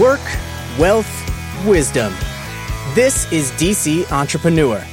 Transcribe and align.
Work, 0.00 0.20
wealth, 0.78 1.08
wisdom. 1.66 2.12
This 2.94 3.32
is 3.32 3.50
DC 3.52 4.12
Entrepreneur. 4.12 4.84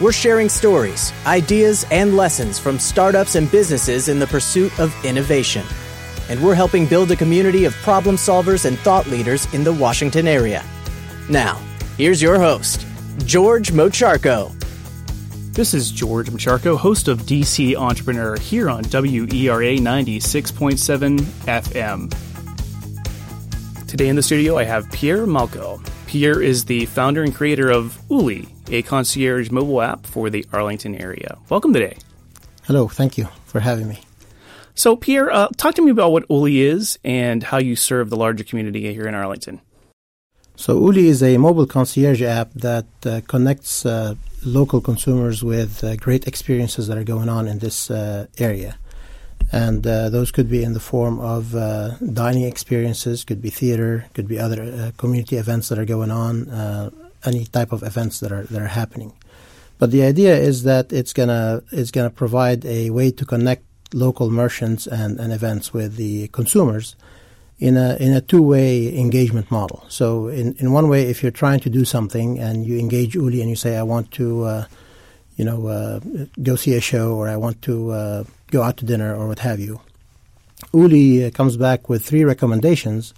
We're 0.00 0.12
sharing 0.12 0.48
stories, 0.48 1.12
ideas, 1.26 1.84
and 1.90 2.16
lessons 2.16 2.60
from 2.60 2.78
startups 2.78 3.34
and 3.34 3.50
businesses 3.50 4.08
in 4.08 4.20
the 4.20 4.28
pursuit 4.28 4.78
of 4.78 4.94
innovation. 5.04 5.66
And 6.28 6.40
we're 6.40 6.54
helping 6.54 6.86
build 6.86 7.10
a 7.10 7.16
community 7.16 7.64
of 7.64 7.72
problem 7.82 8.14
solvers 8.14 8.64
and 8.64 8.78
thought 8.78 9.08
leaders 9.08 9.52
in 9.54 9.64
the 9.64 9.72
Washington 9.72 10.28
area. 10.28 10.64
Now, 11.28 11.60
here's 11.96 12.22
your 12.22 12.38
host, 12.38 12.86
George 13.24 13.72
Mocharco. 13.72 14.52
This 15.52 15.74
is 15.74 15.90
George 15.90 16.30
Macharko, 16.30 16.78
host 16.78 17.08
of 17.08 17.22
DC 17.22 17.74
Entrepreneur 17.74 18.38
here 18.38 18.70
on 18.70 18.84
WERA 18.84 19.78
96.7 19.78 21.18
FM. 21.18 22.33
Today 23.94 24.08
in 24.08 24.16
the 24.16 24.24
studio, 24.24 24.58
I 24.58 24.64
have 24.64 24.90
Pierre 24.90 25.24
Malco. 25.24 25.80
Pierre 26.08 26.42
is 26.42 26.64
the 26.64 26.84
founder 26.86 27.22
and 27.22 27.32
creator 27.32 27.70
of 27.70 27.96
Uli, 28.10 28.48
a 28.68 28.82
concierge 28.82 29.52
mobile 29.52 29.80
app 29.80 30.04
for 30.04 30.30
the 30.30 30.44
Arlington 30.52 30.96
area. 30.96 31.38
Welcome 31.48 31.72
today. 31.72 31.96
Hello, 32.64 32.88
thank 32.88 33.16
you 33.16 33.28
for 33.46 33.60
having 33.60 33.86
me. 33.86 34.00
So, 34.74 34.96
Pierre, 34.96 35.30
uh, 35.30 35.46
talk 35.56 35.76
to 35.76 35.82
me 35.82 35.92
about 35.92 36.10
what 36.10 36.24
Uli 36.28 36.62
is 36.62 36.98
and 37.04 37.44
how 37.44 37.58
you 37.58 37.76
serve 37.76 38.10
the 38.10 38.16
larger 38.16 38.42
community 38.42 38.92
here 38.92 39.06
in 39.06 39.14
Arlington. 39.14 39.60
So, 40.56 40.76
Uli 40.76 41.06
is 41.06 41.22
a 41.22 41.36
mobile 41.36 41.68
concierge 41.68 42.20
app 42.20 42.52
that 42.54 42.86
uh, 43.06 43.20
connects 43.28 43.86
uh, 43.86 44.16
local 44.44 44.80
consumers 44.80 45.44
with 45.44 45.84
uh, 45.84 45.94
great 45.94 46.26
experiences 46.26 46.88
that 46.88 46.98
are 46.98 47.04
going 47.04 47.28
on 47.28 47.46
in 47.46 47.60
this 47.60 47.92
uh, 47.92 48.26
area. 48.38 48.76
And 49.52 49.86
uh, 49.86 50.08
those 50.08 50.32
could 50.32 50.50
be 50.50 50.64
in 50.64 50.72
the 50.72 50.80
form 50.80 51.20
of 51.20 51.52
dining 52.12 52.44
experiences, 52.44 53.24
could 53.24 53.40
be 53.40 53.50
theater, 53.50 54.06
could 54.14 54.26
be 54.26 54.38
other 54.38 54.92
community 54.96 55.36
events 55.36 55.68
that 55.68 55.78
are 55.78 55.84
going 55.84 56.10
on, 56.10 56.92
any 57.24 57.46
type 57.46 57.72
of 57.72 57.82
events 57.82 58.20
that 58.20 58.32
are 58.32 58.44
that 58.44 58.60
are 58.60 58.68
happening. 58.68 59.12
But 59.78 59.90
the 59.90 60.02
idea 60.02 60.36
is 60.36 60.62
that 60.64 60.92
it's 60.92 61.12
gonna 61.12 61.62
it's 61.72 61.90
gonna 61.90 62.10
provide 62.10 62.64
a 62.64 62.90
way 62.90 63.10
to 63.12 63.24
connect 63.24 63.64
local 63.92 64.30
merchants 64.30 64.86
and, 64.86 65.18
and 65.20 65.32
events 65.32 65.72
with 65.72 65.96
the 65.96 66.28
consumers 66.28 66.96
in 67.58 67.76
a 67.76 67.96
in 68.00 68.12
a 68.12 68.20
two 68.20 68.42
way 68.42 68.96
engagement 68.98 69.50
model. 69.50 69.84
So 69.88 70.28
in, 70.28 70.54
in 70.54 70.72
one 70.72 70.88
way, 70.88 71.04
if 71.04 71.22
you're 71.22 71.32
trying 71.32 71.60
to 71.60 71.70
do 71.70 71.84
something 71.84 72.38
and 72.38 72.66
you 72.66 72.78
engage 72.78 73.14
Uli 73.14 73.40
and 73.40 73.48
you 73.48 73.56
say, 73.56 73.76
I 73.76 73.82
want 73.82 74.10
to, 74.12 74.44
uh, 74.44 74.64
you 75.36 75.44
know, 75.44 75.66
uh, 75.66 76.00
go 76.42 76.56
see 76.56 76.74
a 76.74 76.80
show 76.80 77.14
or 77.14 77.28
I 77.28 77.36
want 77.36 77.62
to 77.62 77.90
uh, 77.90 78.24
go 78.56 78.62
out 78.62 78.76
to 78.78 78.84
dinner 78.84 79.10
or 79.18 79.24
what 79.28 79.40
have 79.40 79.60
you, 79.66 79.80
Uli 80.72 81.30
comes 81.30 81.56
back 81.56 81.88
with 81.88 82.04
three 82.04 82.24
recommendations 82.24 83.14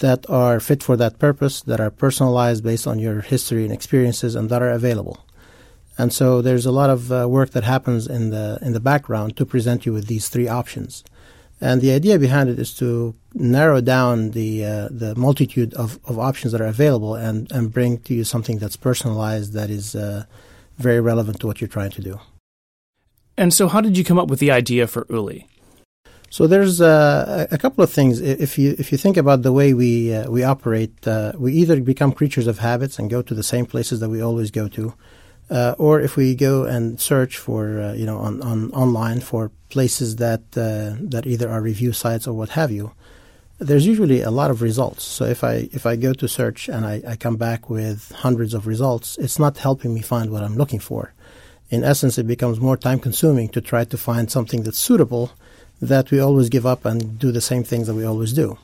that 0.00 0.20
are 0.30 0.60
fit 0.60 0.82
for 0.82 0.96
that 0.96 1.18
purpose, 1.18 1.62
that 1.62 1.80
are 1.80 1.90
personalized 1.90 2.62
based 2.62 2.86
on 2.86 2.98
your 2.98 3.20
history 3.20 3.64
and 3.64 3.72
experiences, 3.72 4.34
and 4.36 4.48
that 4.50 4.62
are 4.62 4.70
available. 4.70 5.18
And 5.98 6.12
so 6.12 6.40
there's 6.40 6.66
a 6.66 6.72
lot 6.80 6.90
of 6.90 7.12
uh, 7.12 7.28
work 7.28 7.50
that 7.50 7.64
happens 7.64 8.06
in 8.06 8.30
the 8.30 8.58
in 8.62 8.72
the 8.72 8.80
background 8.80 9.36
to 9.36 9.44
present 9.44 9.84
you 9.84 9.92
with 9.92 10.06
these 10.06 10.28
three 10.28 10.48
options. 10.48 11.04
And 11.60 11.82
the 11.82 11.92
idea 11.92 12.18
behind 12.18 12.48
it 12.48 12.58
is 12.58 12.72
to 12.76 13.14
narrow 13.34 13.80
down 13.82 14.30
the 14.30 14.64
uh, 14.64 14.88
the 15.02 15.14
multitude 15.16 15.74
of, 15.74 15.98
of 16.10 16.18
options 16.18 16.52
that 16.52 16.60
are 16.60 16.72
available 16.78 17.14
and, 17.26 17.52
and 17.52 17.72
bring 17.76 17.98
to 18.06 18.14
you 18.14 18.24
something 18.24 18.58
that's 18.58 18.76
personalized 18.76 19.52
that 19.52 19.68
is 19.68 19.94
uh, 19.94 20.24
very 20.78 21.00
relevant 21.00 21.40
to 21.40 21.46
what 21.46 21.60
you're 21.60 21.76
trying 21.76 21.94
to 21.98 22.02
do. 22.10 22.20
And 23.40 23.54
so, 23.54 23.68
how 23.68 23.80
did 23.80 23.96
you 23.96 24.04
come 24.04 24.18
up 24.18 24.28
with 24.28 24.38
the 24.38 24.50
idea 24.50 24.86
for 24.86 25.06
Uli? 25.08 25.46
So 26.28 26.46
there's 26.46 26.78
uh, 26.82 27.46
a 27.50 27.56
couple 27.56 27.82
of 27.82 27.90
things. 27.90 28.20
If 28.20 28.58
you 28.58 28.76
if 28.78 28.92
you 28.92 28.98
think 28.98 29.16
about 29.16 29.40
the 29.42 29.52
way 29.60 29.72
we 29.72 30.14
uh, 30.14 30.30
we 30.30 30.44
operate, 30.44 30.94
uh, 31.08 31.32
we 31.38 31.54
either 31.54 31.80
become 31.80 32.12
creatures 32.12 32.46
of 32.46 32.58
habits 32.58 32.98
and 32.98 33.08
go 33.08 33.22
to 33.22 33.34
the 33.34 33.42
same 33.42 33.64
places 33.64 33.98
that 34.00 34.10
we 34.10 34.20
always 34.20 34.50
go 34.50 34.68
to, 34.68 34.92
uh, 35.48 35.74
or 35.78 36.00
if 36.00 36.16
we 36.16 36.34
go 36.34 36.64
and 36.64 37.00
search 37.00 37.38
for 37.38 37.80
uh, 37.80 37.94
you 37.94 38.04
know 38.04 38.18
on, 38.18 38.42
on 38.42 38.70
online 38.72 39.20
for 39.20 39.50
places 39.70 40.16
that 40.16 40.42
uh, 40.56 41.00
that 41.00 41.24
either 41.26 41.48
are 41.48 41.62
review 41.62 41.92
sites 41.94 42.28
or 42.28 42.34
what 42.34 42.50
have 42.50 42.70
you, 42.70 42.92
there's 43.58 43.86
usually 43.86 44.20
a 44.20 44.30
lot 44.30 44.50
of 44.50 44.60
results. 44.60 45.02
So 45.02 45.24
if 45.24 45.42
I 45.42 45.70
if 45.72 45.86
I 45.86 45.96
go 45.96 46.12
to 46.12 46.28
search 46.28 46.68
and 46.68 46.84
I, 46.84 47.02
I 47.08 47.16
come 47.16 47.36
back 47.36 47.70
with 47.70 48.12
hundreds 48.16 48.52
of 48.52 48.66
results, 48.66 49.16
it's 49.18 49.38
not 49.38 49.56
helping 49.56 49.94
me 49.94 50.02
find 50.02 50.30
what 50.30 50.42
I'm 50.42 50.56
looking 50.56 50.78
for. 50.78 51.14
In 51.70 51.84
essence, 51.84 52.18
it 52.18 52.26
becomes 52.26 52.60
more 52.60 52.76
time 52.76 52.98
consuming 52.98 53.48
to 53.50 53.60
try 53.60 53.84
to 53.84 53.96
find 53.96 54.30
something 54.30 54.64
that's 54.64 54.78
suitable 54.78 55.30
that 55.80 56.10
we 56.10 56.20
always 56.20 56.48
give 56.48 56.66
up 56.66 56.84
and 56.84 57.18
do 57.18 57.32
the 57.32 57.40
same 57.40 57.64
things 57.64 57.86
that 57.86 57.94
we 57.94 58.04
always 58.04 58.32
do. 58.32 58.58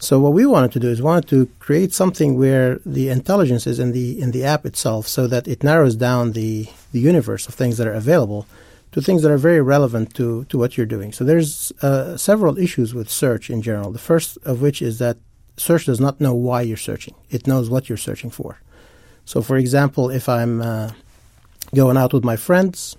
So 0.00 0.18
what 0.20 0.32
we 0.32 0.46
wanted 0.46 0.72
to 0.72 0.80
do 0.80 0.88
is 0.88 1.02
wanted 1.02 1.28
to 1.28 1.46
create 1.58 1.92
something 1.92 2.38
where 2.38 2.80
the 2.86 3.08
intelligence 3.08 3.66
is 3.66 3.78
in 3.78 3.92
the 3.92 4.20
in 4.20 4.30
the 4.30 4.44
app 4.44 4.64
itself, 4.64 5.08
so 5.08 5.26
that 5.26 5.48
it 5.48 5.64
narrows 5.64 5.96
down 5.96 6.32
the 6.32 6.68
the 6.92 7.00
universe 7.00 7.48
of 7.48 7.54
things 7.54 7.78
that 7.78 7.86
are 7.86 7.92
available 8.04 8.46
to 8.92 9.02
things 9.02 9.22
that 9.22 9.30
are 9.30 9.38
very 9.38 9.60
relevant 9.60 10.14
to 10.14 10.44
to 10.44 10.56
what 10.56 10.76
you're 10.76 10.86
doing. 10.86 11.12
So 11.12 11.24
there's 11.24 11.72
uh, 11.82 12.16
several 12.16 12.58
issues 12.58 12.94
with 12.94 13.10
search 13.10 13.50
in 13.50 13.60
general. 13.60 13.90
The 13.90 13.98
first 13.98 14.38
of 14.44 14.62
which 14.62 14.80
is 14.80 14.98
that 15.00 15.18
search 15.56 15.86
does 15.86 16.00
not 16.00 16.20
know 16.20 16.32
why 16.32 16.62
you're 16.62 16.76
searching; 16.76 17.14
it 17.28 17.48
knows 17.48 17.68
what 17.68 17.88
you're 17.88 17.98
searching 17.98 18.30
for. 18.30 18.60
So, 19.24 19.42
for 19.42 19.56
example, 19.56 20.10
if 20.10 20.28
I'm 20.28 20.62
uh, 20.62 20.92
going 21.74 21.96
out 21.96 22.12
with 22.12 22.24
my 22.24 22.36
friends 22.36 22.96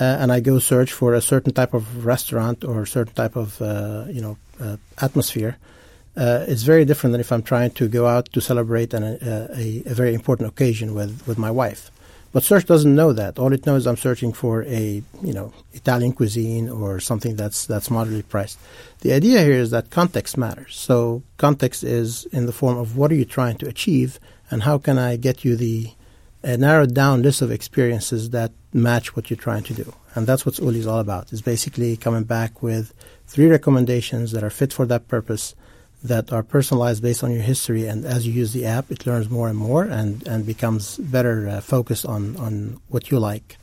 uh, 0.00 0.04
and 0.20 0.30
I 0.30 0.40
go 0.40 0.58
search 0.58 0.92
for 0.92 1.14
a 1.14 1.20
certain 1.20 1.52
type 1.52 1.74
of 1.74 2.06
restaurant 2.06 2.64
or 2.64 2.82
a 2.82 2.86
certain 2.86 3.14
type 3.14 3.36
of 3.36 3.60
uh, 3.60 4.04
you 4.08 4.20
know 4.20 4.38
uh, 4.60 4.76
atmosphere 5.00 5.58
uh, 6.18 6.44
it's 6.48 6.64
very 6.64 6.84
different 6.84 7.12
than 7.12 7.20
if 7.20 7.30
I'm 7.30 7.44
trying 7.44 7.70
to 7.72 7.86
go 7.86 8.06
out 8.06 8.32
to 8.32 8.40
celebrate 8.40 8.92
an, 8.92 9.04
uh, 9.04 9.54
a, 9.54 9.84
a, 9.86 9.94
very 9.94 10.14
important 10.14 10.48
occasion 10.48 10.92
with, 10.92 11.24
with 11.28 11.38
my 11.38 11.50
wife. 11.50 11.92
But 12.32 12.42
search 12.42 12.66
doesn't 12.66 12.92
know 12.92 13.12
that. 13.12 13.38
All 13.38 13.52
it 13.52 13.64
knows 13.64 13.86
I'm 13.86 13.96
searching 13.96 14.32
for 14.32 14.64
a 14.64 15.02
you 15.22 15.32
know 15.32 15.52
Italian 15.72 16.12
cuisine 16.12 16.68
or 16.68 17.00
something 17.00 17.36
that's 17.36 17.66
that's 17.66 17.90
moderately 17.90 18.22
priced. 18.22 18.58
The 19.00 19.12
idea 19.12 19.42
here 19.42 19.60
is 19.60 19.70
that 19.70 19.90
context 19.90 20.36
matters. 20.36 20.76
So 20.76 21.22
context 21.36 21.84
is 21.84 22.26
in 22.26 22.46
the 22.46 22.52
form 22.52 22.76
of 22.76 22.96
what 22.96 23.12
are 23.12 23.14
you 23.14 23.24
trying 23.24 23.56
to 23.58 23.68
achieve, 23.68 24.18
and 24.50 24.64
how 24.64 24.76
can 24.76 24.98
I 24.98 25.16
get 25.16 25.44
you 25.44 25.56
the 25.56 25.92
a 26.42 26.56
narrowed 26.56 26.94
down 26.94 27.22
list 27.22 27.42
of 27.42 27.50
experiences 27.50 28.30
that 28.30 28.52
match 28.72 29.16
what 29.16 29.30
you're 29.30 29.36
trying 29.36 29.64
to 29.64 29.74
do. 29.74 29.92
And 30.14 30.26
that's 30.26 30.46
what 30.46 30.58
Uli 30.58 30.78
is 30.78 30.86
all 30.86 31.00
about. 31.00 31.32
Is 31.32 31.42
basically 31.42 31.96
coming 31.96 32.24
back 32.24 32.62
with 32.62 32.92
three 33.26 33.46
recommendations 33.46 34.32
that 34.32 34.44
are 34.44 34.50
fit 34.50 34.72
for 34.72 34.86
that 34.86 35.08
purpose 35.08 35.54
that 36.02 36.32
are 36.32 36.42
personalized 36.42 37.02
based 37.02 37.24
on 37.24 37.32
your 37.32 37.42
history. 37.42 37.86
And 37.86 38.04
as 38.04 38.26
you 38.26 38.32
use 38.32 38.52
the 38.52 38.66
app, 38.66 38.90
it 38.90 39.06
learns 39.06 39.28
more 39.28 39.48
and 39.48 39.58
more 39.58 39.84
and, 39.84 40.26
and 40.28 40.46
becomes 40.46 40.96
better 40.98 41.48
uh, 41.48 41.60
focused 41.60 42.06
on, 42.06 42.36
on 42.36 42.80
what 42.88 43.10
you 43.10 43.18
like. 43.18 43.58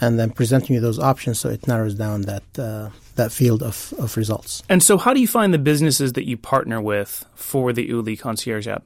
And 0.00 0.18
then 0.18 0.30
presenting 0.30 0.74
you 0.74 0.80
those 0.80 0.98
options 0.98 1.38
so 1.38 1.50
it 1.50 1.68
narrows 1.68 1.94
down 1.94 2.22
that 2.22 2.42
uh, 2.58 2.88
that 3.16 3.30
field 3.30 3.62
of, 3.62 3.92
of 3.98 4.16
results. 4.16 4.62
And 4.68 4.82
so, 4.82 4.96
how 4.96 5.12
do 5.12 5.20
you 5.20 5.28
find 5.28 5.52
the 5.52 5.58
businesses 5.58 6.14
that 6.14 6.26
you 6.26 6.38
partner 6.38 6.80
with 6.80 7.26
for 7.34 7.74
the 7.74 7.84
Uli 7.86 8.16
Concierge 8.16 8.66
app? 8.66 8.84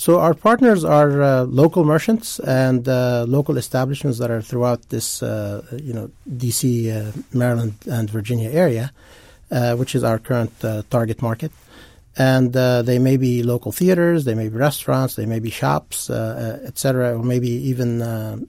So 0.00 0.18
our 0.18 0.32
partners 0.32 0.82
are 0.82 1.20
uh, 1.20 1.42
local 1.44 1.84
merchants 1.84 2.38
and 2.38 2.88
uh, 2.88 3.26
local 3.28 3.58
establishments 3.58 4.18
that 4.18 4.30
are 4.30 4.40
throughout 4.40 4.88
this, 4.88 5.22
uh, 5.22 5.60
you 5.76 5.92
know, 5.92 6.10
D.C., 6.38 6.90
uh, 6.90 7.12
Maryland, 7.34 7.74
and 7.84 8.08
Virginia 8.08 8.48
area, 8.48 8.94
uh, 9.50 9.76
which 9.76 9.94
is 9.94 10.02
our 10.02 10.18
current 10.18 10.54
uh, 10.64 10.84
target 10.88 11.20
market 11.20 11.52
and 12.16 12.54
they 12.54 12.98
may 12.98 13.18
be 13.18 13.42
local 13.42 13.72
theaters, 13.72 14.24
they 14.24 14.34
may 14.34 14.48
be 14.48 14.56
restaurants, 14.56 15.16
they 15.16 15.26
may 15.26 15.38
be 15.38 15.50
shops, 15.50 16.08
etc., 16.08 17.16
or 17.18 17.22
maybe 17.22 17.48
even 17.48 18.00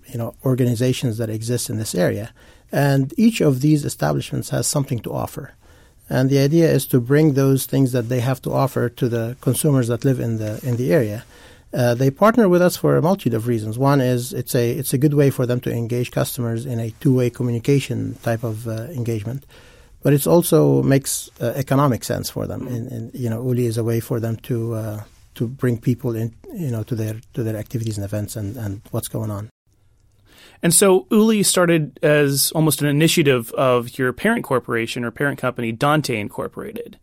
you 0.07 0.17
know 0.17 0.33
organizations 0.45 1.17
that 1.17 1.29
exist 1.29 1.69
in 1.69 1.77
this 1.77 1.93
area. 1.93 2.33
And 2.71 3.13
each 3.17 3.41
of 3.41 3.59
these 3.59 3.83
establishments 3.85 4.49
has 4.49 4.67
something 4.67 4.99
to 4.99 5.13
offer. 5.13 5.53
And 6.11 6.29
the 6.29 6.39
idea 6.39 6.67
is 6.77 6.85
to 6.87 6.99
bring 6.99 7.33
those 7.33 7.61
things 7.65 7.91
that 7.93 8.09
they 8.09 8.19
have 8.19 8.39
to 8.41 8.51
offer 8.51 8.89
to 8.89 9.05
the 9.15 9.25
consumers 9.47 9.87
that 9.87 10.03
live 10.03 10.19
in 10.19 10.37
the 10.37 10.51
in 10.69 10.75
the 10.75 10.93
area. 10.99 11.19
Uh, 11.73 11.93
they 12.01 12.11
partner 12.11 12.45
with 12.53 12.61
us 12.61 12.75
for 12.75 12.91
a 12.97 13.01
multitude 13.01 13.33
of 13.33 13.47
reasons. 13.47 13.73
One 13.77 14.01
is 14.13 14.33
it's 14.33 14.53
a 14.53 14.65
it's 14.79 14.93
a 14.93 14.97
good 15.03 15.15
way 15.21 15.29
for 15.31 15.45
them 15.45 15.59
to 15.61 15.71
engage 15.71 16.09
customers 16.11 16.65
in 16.65 16.77
a 16.79 16.89
two 16.99 17.13
way 17.19 17.29
communication 17.29 18.15
type 18.29 18.43
of 18.43 18.67
uh, 18.67 18.73
engagement 19.01 19.45
but 20.03 20.13
it 20.13 20.25
also 20.27 20.81
makes 20.81 21.29
uh, 21.39 21.53
economic 21.55 22.03
sense 22.03 22.29
for 22.29 22.47
them. 22.47 22.67
And, 22.67 22.91
and, 22.91 23.13
you 23.13 23.29
know, 23.29 23.41
Uli 23.43 23.65
is 23.65 23.77
a 23.77 23.83
way 23.83 23.99
for 23.99 24.19
them 24.19 24.37
to 24.37 24.73
uh, 24.73 25.03
to 25.35 25.47
bring 25.47 25.79
people 25.79 26.15
in, 26.15 26.33
you 26.53 26.71
know, 26.71 26.83
to 26.83 26.95
their 26.95 27.21
to 27.33 27.43
their 27.43 27.55
activities 27.55 27.97
and 27.97 28.05
events 28.05 28.35
and, 28.35 28.57
and 28.57 28.81
what's 28.91 29.07
going 29.07 29.31
on. 29.31 29.49
And 30.63 30.73
so 30.73 31.07
Uli 31.09 31.43
started 31.43 31.99
as 32.03 32.51
almost 32.51 32.81
an 32.81 32.87
initiative 32.87 33.51
of 33.53 33.97
your 33.97 34.13
parent 34.13 34.43
corporation 34.43 35.03
or 35.03 35.11
parent 35.11 35.39
company, 35.39 35.71
Dante 35.71 36.19
Incorporated. 36.19 36.99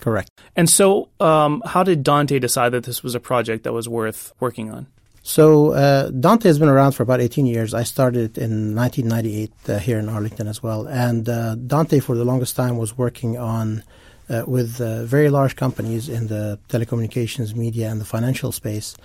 Correct. 0.00 0.30
And 0.56 0.68
so, 0.68 1.08
um, 1.20 1.62
how 1.66 1.82
did 1.82 2.02
Dante 2.02 2.38
decide 2.38 2.70
that 2.70 2.84
this 2.84 3.02
was 3.02 3.14
a 3.14 3.20
project 3.20 3.64
that 3.64 3.72
was 3.72 3.88
worth 3.88 4.32
working 4.40 4.70
on? 4.70 4.86
So 5.22 5.72
uh, 5.72 6.10
Dante 6.10 6.48
has 6.48 6.58
been 6.58 6.68
around 6.68 6.92
for 6.92 7.02
about 7.02 7.20
18 7.22 7.46
years. 7.46 7.72
I 7.72 7.82
started 7.82 8.36
in 8.36 8.74
1998 8.74 9.52
uh, 9.66 9.78
here 9.78 9.98
in 9.98 10.10
Arlington 10.10 10.46
as 10.46 10.62
well. 10.62 10.86
And 10.86 11.26
uh, 11.26 11.54
Dante, 11.54 12.00
for 12.00 12.14
the 12.14 12.26
longest 12.26 12.56
time, 12.56 12.76
was 12.76 12.98
working 12.98 13.38
on 13.38 13.82
uh, 14.28 14.42
with 14.46 14.82
uh, 14.82 15.04
very 15.04 15.30
large 15.30 15.56
companies 15.56 16.10
in 16.10 16.26
the 16.26 16.58
telecommunications, 16.68 17.54
media, 17.54 17.90
and 17.90 18.02
the 18.02 18.04
financial 18.04 18.52
space. 18.52 18.96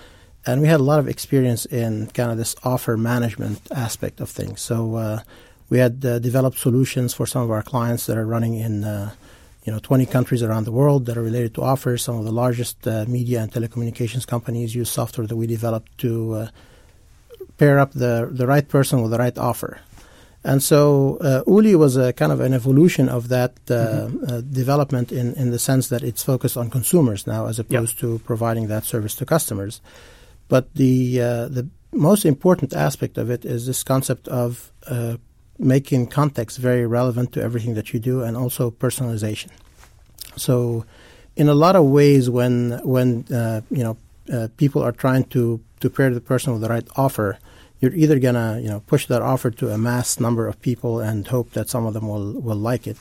And 0.46 0.62
we 0.62 0.68
had 0.68 0.80
a 0.80 0.84
lot 0.84 1.00
of 1.00 1.08
experience 1.08 1.66
in 1.66 2.08
kind 2.08 2.32
of 2.32 2.38
this 2.38 2.56
offer 2.64 2.98
management 2.98 3.62
aspect 3.72 4.20
of 4.22 4.30
things. 4.30 4.62
So 4.62 4.96
uh, 4.96 5.20
we 5.70 5.80
had 5.80 6.04
uh, 6.06 6.20
developed 6.20 6.58
solutions 6.58 7.14
for 7.14 7.26
some 7.26 7.42
of 7.42 7.52
our 7.52 7.62
clients 7.62 8.06
that 8.08 8.18
are 8.18 8.26
running 8.26 8.56
in 8.56 8.84
uh, 8.84 9.12
you 9.66 9.74
know 9.74 9.80
20 9.80 10.06
countries 10.06 10.42
around 10.42 10.64
the 10.64 10.72
world 10.72 11.06
that 11.06 11.18
are 11.18 11.22
related 11.22 11.54
to 11.56 11.62
offers. 11.62 12.04
Some 12.04 12.18
of 12.18 12.26
the 12.26 12.32
largest 12.32 12.88
uh, 12.88 13.06
media 13.08 13.42
and 13.42 13.52
telecommunications 13.52 14.26
companies 14.26 14.74
use 14.74 14.90
software 14.90 15.28
that 15.28 15.36
we 15.36 15.46
developed 15.46 15.98
to 16.00 16.48
pair 17.58 17.78
up 17.78 17.92
the 17.92 18.30
the 18.32 18.48
right 18.48 18.68
person 18.68 19.02
with 19.02 19.12
the 19.12 19.20
right 19.20 19.38
offer. 19.38 19.82
And 20.44 20.64
so 20.64 21.18
uh, 21.18 21.44
Uli 21.46 21.76
was 21.76 21.98
a 21.98 22.14
kind 22.14 22.32
of 22.32 22.40
an 22.40 22.54
evolution 22.54 23.10
of 23.10 23.28
that 23.28 23.52
uh, 23.70 24.08
mm-hmm. 24.08 24.24
uh, 24.24 24.42
development 24.42 25.12
in, 25.12 25.34
in 25.34 25.52
the 25.52 25.60
sense 25.60 25.90
that 25.90 26.02
it's 26.02 26.24
focused 26.24 26.56
on 26.56 26.70
consumers 26.70 27.28
now 27.28 27.48
as 27.48 27.60
opposed 27.60 27.96
yep. 27.96 28.02
to 28.02 28.20
providing 28.20 28.68
that 28.68 28.86
service 28.86 29.16
to 29.16 29.26
customers. 29.26 29.82
But 30.50 30.74
the 30.76 31.22
uh, 31.22 31.48
the 31.48 31.70
most 31.94 32.26
important 32.26 32.74
aspect 32.74 33.18
of 33.18 33.30
it 33.30 33.46
is 33.46 33.66
this 33.66 33.84
concept 33.84 34.28
of 34.28 34.72
uh, 34.88 35.18
making 35.58 36.08
context 36.08 36.58
very 36.58 36.86
relevant 36.86 37.32
to 37.34 37.42
everything 37.42 37.76
that 37.76 37.94
you 37.94 38.00
do 38.00 38.24
and 38.24 38.36
also 38.36 38.72
personalization. 38.72 39.50
So 40.36 40.86
in 41.36 41.48
a 41.48 41.54
lot 41.54 41.76
of 41.76 41.86
ways 41.86 42.30
when 42.30 42.82
when 42.84 43.26
uh, 43.32 43.62
you 43.72 43.84
know 43.84 43.98
people 44.58 44.82
are 44.84 44.92
trying 44.92 45.24
to 45.26 45.62
to 45.80 45.90
pair 45.90 46.10
the 46.10 46.22
person 46.22 46.54
with 46.54 46.62
the 46.62 46.70
right 46.70 46.88
offer, 46.96 47.40
you're 47.80 47.94
either 47.94 48.20
gonna 48.20 48.60
you 48.60 48.70
know 48.70 48.82
push 48.82 49.06
that 49.08 49.22
offer 49.22 49.52
to 49.52 49.70
a 49.70 49.78
mass 49.78 50.20
number 50.20 50.48
of 50.48 50.62
people 50.62 51.00
and 51.00 51.28
hope 51.28 51.52
that 51.52 51.70
some 51.70 51.86
of 51.86 51.94
them 51.94 52.08
will 52.08 52.34
will 52.34 52.58
like 52.58 52.88
it, 52.88 52.98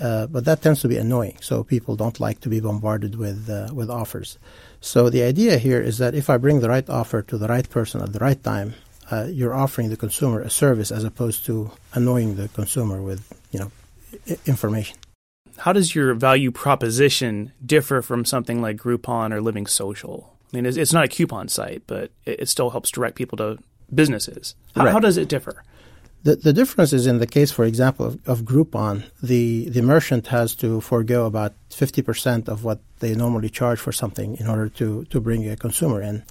uh, 0.00 0.26
but 0.26 0.44
that 0.44 0.62
tends 0.62 0.80
to 0.82 0.88
be 0.88 0.96
annoying. 0.96 1.36
So 1.40 1.64
people 1.64 1.96
don't 1.96 2.20
like 2.20 2.40
to 2.40 2.48
be 2.48 2.60
bombarded 2.60 3.16
with 3.16 3.48
uh, 3.50 3.72
with 3.72 3.90
offers. 3.90 4.38
So 4.80 5.10
the 5.10 5.22
idea 5.22 5.58
here 5.58 5.80
is 5.80 5.98
that 5.98 6.14
if 6.14 6.30
I 6.30 6.36
bring 6.36 6.60
the 6.60 6.68
right 6.68 6.88
offer 6.88 7.22
to 7.22 7.38
the 7.38 7.48
right 7.48 7.68
person 7.68 8.00
at 8.00 8.12
the 8.12 8.20
right 8.20 8.42
time, 8.42 8.74
uh, 9.10 9.26
you're 9.30 9.54
offering 9.54 9.88
the 9.88 9.96
consumer 9.96 10.40
a 10.40 10.50
service 10.50 10.92
as 10.92 11.04
opposed 11.04 11.44
to 11.46 11.70
annoying 11.94 12.36
the 12.36 12.48
consumer 12.48 13.02
with 13.02 13.32
you 13.50 13.58
know 13.58 13.72
I- 14.28 14.38
information. 14.46 14.96
How 15.58 15.72
does 15.72 15.94
your 15.94 16.14
value 16.14 16.52
proposition 16.52 17.52
differ 17.64 18.00
from 18.00 18.24
something 18.24 18.62
like 18.62 18.76
Groupon 18.76 19.32
or 19.32 19.40
Living 19.40 19.66
Social? 19.66 20.32
I 20.52 20.56
mean, 20.56 20.66
it's, 20.66 20.76
it's 20.76 20.92
not 20.92 21.04
a 21.04 21.08
coupon 21.08 21.48
site, 21.48 21.82
but 21.86 22.12
it, 22.24 22.40
it 22.40 22.48
still 22.48 22.70
helps 22.70 22.90
direct 22.90 23.16
people 23.16 23.36
to 23.38 23.58
businesses. 23.92 24.54
How, 24.76 24.84
right. 24.84 24.92
how 24.92 25.00
does 25.00 25.16
it 25.16 25.28
differ? 25.28 25.64
The, 26.24 26.36
the 26.36 26.52
difference 26.52 26.92
is 26.92 27.06
in 27.06 27.18
the 27.18 27.26
case, 27.26 27.52
for 27.52 27.64
example, 27.64 28.06
of, 28.06 28.28
of, 28.28 28.42
Groupon, 28.42 29.04
the, 29.22 29.68
the 29.68 29.82
merchant 29.82 30.26
has 30.28 30.54
to 30.56 30.80
forego 30.80 31.26
about 31.26 31.54
50% 31.70 32.48
of 32.48 32.64
what 32.64 32.80
they 32.98 33.14
normally 33.14 33.48
charge 33.48 33.78
for 33.78 33.92
something 33.92 34.36
in 34.38 34.48
order 34.48 34.68
to, 34.70 35.04
to 35.04 35.20
bring 35.20 35.48
a 35.48 35.56
consumer 35.56 36.02
in. 36.02 36.24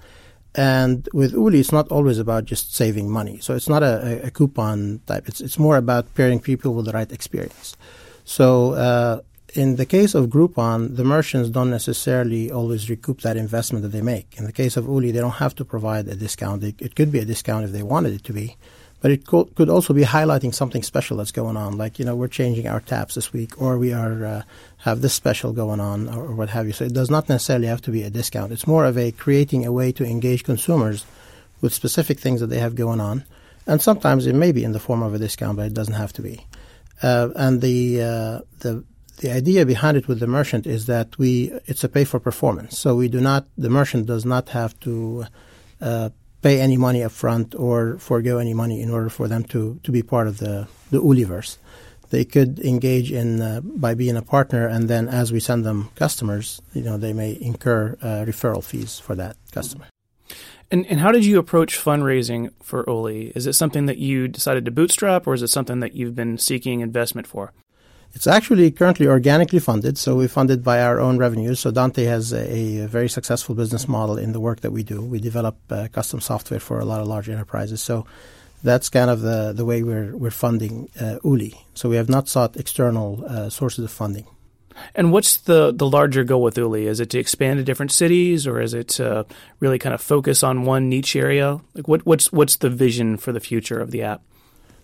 And 0.55 1.07
with 1.13 1.33
Uli, 1.33 1.59
it's 1.59 1.71
not 1.71 1.87
always 1.89 2.17
about 2.19 2.45
just 2.45 2.75
saving 2.75 3.09
money. 3.09 3.39
So 3.39 3.53
it's 3.55 3.69
not 3.69 3.83
a, 3.83 4.25
a, 4.25 4.31
coupon 4.31 5.01
type. 5.05 5.27
It's, 5.27 5.39
it's 5.39 5.59
more 5.59 5.77
about 5.77 6.13
pairing 6.15 6.39
people 6.39 6.73
with 6.73 6.85
the 6.85 6.91
right 6.91 7.11
experience. 7.11 7.77
So 8.25 8.73
uh, 8.73 9.21
in 9.53 9.75
the 9.75 9.85
case 9.85 10.15
of 10.15 10.27
Groupon, 10.27 10.95
the 10.95 11.03
merchants 11.03 11.49
don't 11.49 11.69
necessarily 11.69 12.51
always 12.51 12.89
recoup 12.89 13.21
that 13.21 13.37
investment 13.37 13.83
that 13.83 13.89
they 13.89 14.01
make. 14.01 14.35
In 14.37 14.45
the 14.45 14.51
case 14.51 14.77
of 14.77 14.85
Uli, 14.85 15.11
they 15.11 15.19
don't 15.19 15.31
have 15.31 15.55
to 15.55 15.65
provide 15.65 16.07
a 16.07 16.15
discount. 16.15 16.63
It, 16.63 16.81
it 16.81 16.95
could 16.95 17.11
be 17.11 17.19
a 17.19 17.25
discount 17.25 17.65
if 17.65 17.71
they 17.71 17.83
wanted 17.83 18.13
it 18.13 18.23
to 18.25 18.33
be, 18.33 18.57
but 19.07 19.13
it 19.13 19.25
co- 19.25 19.45
could 19.55 19.69
also 19.69 19.93
be 19.93 20.03
highlighting 20.03 20.53
something 20.53 20.83
special 20.83 21.15
that's 21.15 21.31
going 21.31 21.55
on. 21.55 21.77
Like 21.77 21.97
you 21.97 22.03
know, 22.03 22.13
we're 22.13 22.27
changing 22.27 22.67
our 22.67 22.81
taps 22.81 23.15
this 23.15 23.31
week, 23.31 23.61
or 23.61 23.77
we 23.77 23.93
are 23.93 24.25
uh, 24.25 24.41
have 24.79 24.99
this 24.99 25.13
special 25.13 25.53
going 25.53 25.79
on, 25.79 26.09
or, 26.09 26.25
or 26.25 26.35
what 26.35 26.49
have 26.49 26.67
you. 26.67 26.73
So 26.73 26.83
it 26.83 26.93
does 26.93 27.09
not 27.09 27.29
necessarily 27.29 27.67
have 27.67 27.81
to 27.83 27.91
be 27.91 28.03
a 28.03 28.09
discount. 28.09 28.51
It's 28.51 28.67
more 28.67 28.83
of 28.83 28.97
a 28.97 29.13
creating 29.13 29.65
a 29.65 29.71
way 29.71 29.93
to 29.93 30.03
engage 30.03 30.43
consumers 30.43 31.05
with 31.61 31.73
specific 31.73 32.19
things 32.19 32.41
that 32.41 32.47
they 32.47 32.59
have 32.59 32.75
going 32.75 32.99
on, 32.99 33.23
and 33.65 33.81
sometimes 33.81 34.27
it 34.27 34.35
may 34.35 34.51
be 34.51 34.65
in 34.65 34.73
the 34.73 34.79
form 34.87 35.01
of 35.01 35.13
a 35.13 35.19
discount, 35.19 35.55
but 35.55 35.67
it 35.67 35.73
doesn't 35.73 35.93
have 35.93 36.11
to 36.11 36.21
be. 36.21 36.45
Uh, 37.01 37.29
and 37.37 37.61
the 37.61 38.01
uh, 38.01 38.39
the 38.59 38.83
the 39.19 39.31
idea 39.31 39.65
behind 39.65 39.95
it 39.95 40.09
with 40.09 40.19
the 40.19 40.27
merchant 40.27 40.67
is 40.67 40.85
that 40.87 41.17
we 41.17 41.57
it's 41.65 41.85
a 41.85 41.87
pay 41.87 42.03
for 42.03 42.19
performance. 42.19 42.77
So 42.77 42.93
we 42.97 43.07
do 43.07 43.21
not 43.21 43.47
the 43.57 43.69
merchant 43.69 44.05
does 44.05 44.25
not 44.25 44.49
have 44.49 44.77
to 44.81 45.27
uh, 45.79 46.09
pay 46.41 46.59
any 46.61 46.77
money 46.77 47.03
up 47.03 47.11
front 47.11 47.55
or 47.55 47.97
forego 47.97 48.37
any 48.37 48.53
money 48.53 48.81
in 48.81 48.89
order 48.89 49.09
for 49.09 49.27
them 49.27 49.43
to, 49.45 49.79
to 49.83 49.91
be 49.91 50.03
part 50.03 50.27
of 50.27 50.37
the 50.37 50.67
the 50.91 51.01
Uliverse. 51.01 51.57
They 52.09 52.23
could 52.23 52.59
engage 52.59 53.11
in 53.11 53.41
uh, 53.41 53.59
by 53.61 53.93
being 53.93 54.15
a 54.15 54.21
partner, 54.21 54.65
and 54.65 54.89
then 54.89 55.09
as 55.09 55.33
we 55.33 55.41
send 55.41 55.65
them 55.65 55.89
customers, 55.95 56.61
you 56.73 56.81
know, 56.81 56.97
they 56.97 57.11
may 57.11 57.37
incur 57.39 57.97
uh, 58.01 58.23
referral 58.25 58.63
fees 58.63 58.97
for 58.97 59.13
that 59.15 59.35
customer. 59.51 59.87
And, 60.71 60.85
and 60.87 60.99
how 60.99 61.11
did 61.11 61.25
you 61.25 61.37
approach 61.37 61.77
fundraising 61.77 62.51
for 62.61 62.85
Uli? 62.87 63.31
Is 63.35 63.47
it 63.47 63.53
something 63.53 63.87
that 63.87 63.97
you 63.97 64.27
decided 64.27 64.65
to 64.65 64.71
bootstrap, 64.71 65.27
or 65.27 65.33
is 65.33 65.41
it 65.41 65.49
something 65.49 65.81
that 65.81 65.95
you've 65.95 66.15
been 66.15 66.37
seeking 66.37 66.79
investment 66.79 67.27
for? 67.27 67.51
It's 68.13 68.27
actually 68.27 68.71
currently 68.71 69.07
organically 69.07 69.59
funded, 69.59 69.97
so 69.97 70.15
we 70.15 70.27
fund 70.27 70.49
it 70.49 70.63
by 70.63 70.81
our 70.81 70.99
own 70.99 71.17
revenues. 71.17 71.59
So 71.59 71.71
Dante 71.71 72.05
has 72.05 72.33
a, 72.33 72.79
a 72.79 72.87
very 72.87 73.09
successful 73.09 73.53
business 73.53 73.87
model 73.87 74.17
in 74.17 74.31
the 74.31 74.39
work 74.39 74.61
that 74.61 74.71
we 74.71 74.83
do. 74.83 75.01
We 75.01 75.19
develop 75.19 75.57
uh, 75.69 75.87
custom 75.91 76.19
software 76.19 76.59
for 76.59 76.79
a 76.79 76.85
lot 76.85 76.99
of 76.99 77.07
large 77.07 77.29
enterprises. 77.29 77.81
So 77.81 78.07
that's 78.63 78.89
kind 78.89 79.11
of 79.11 79.21
the, 79.21 79.53
the 79.53 79.65
way 79.65 79.83
we're, 79.83 80.17
we're 80.17 80.31
funding 80.31 80.89
uh, 80.99 81.19
Uli. 81.23 81.53
So 81.75 81.89
we 81.89 81.95
have 81.97 82.09
not 82.09 82.27
sought 82.27 82.57
external 82.57 83.23
uh, 83.27 83.49
sources 83.49 83.85
of 83.85 83.91
funding. 83.91 84.25
And 84.95 85.11
what's 85.11 85.37
the, 85.37 85.71
the 85.71 85.87
larger 85.87 86.23
goal 86.23 86.41
with 86.41 86.57
Uli? 86.57 86.87
Is 86.87 86.99
it 86.99 87.09
to 87.11 87.19
expand 87.19 87.57
to 87.57 87.63
different 87.63 87.91
cities, 87.91 88.47
or 88.47 88.61
is 88.61 88.73
it 88.73 88.87
to 88.89 89.25
really 89.59 89.79
kind 89.79 89.93
of 89.93 90.01
focus 90.01 90.43
on 90.43 90.65
one 90.65 90.89
niche 90.89 91.15
area? 91.15 91.59
Like, 91.73 91.87
what, 91.87 92.05
what's 92.05 92.31
what's 92.31 92.57
the 92.57 92.69
vision 92.69 93.17
for 93.17 93.31
the 93.31 93.39
future 93.39 93.79
of 93.79 93.91
the 93.91 94.03
app? 94.03 94.21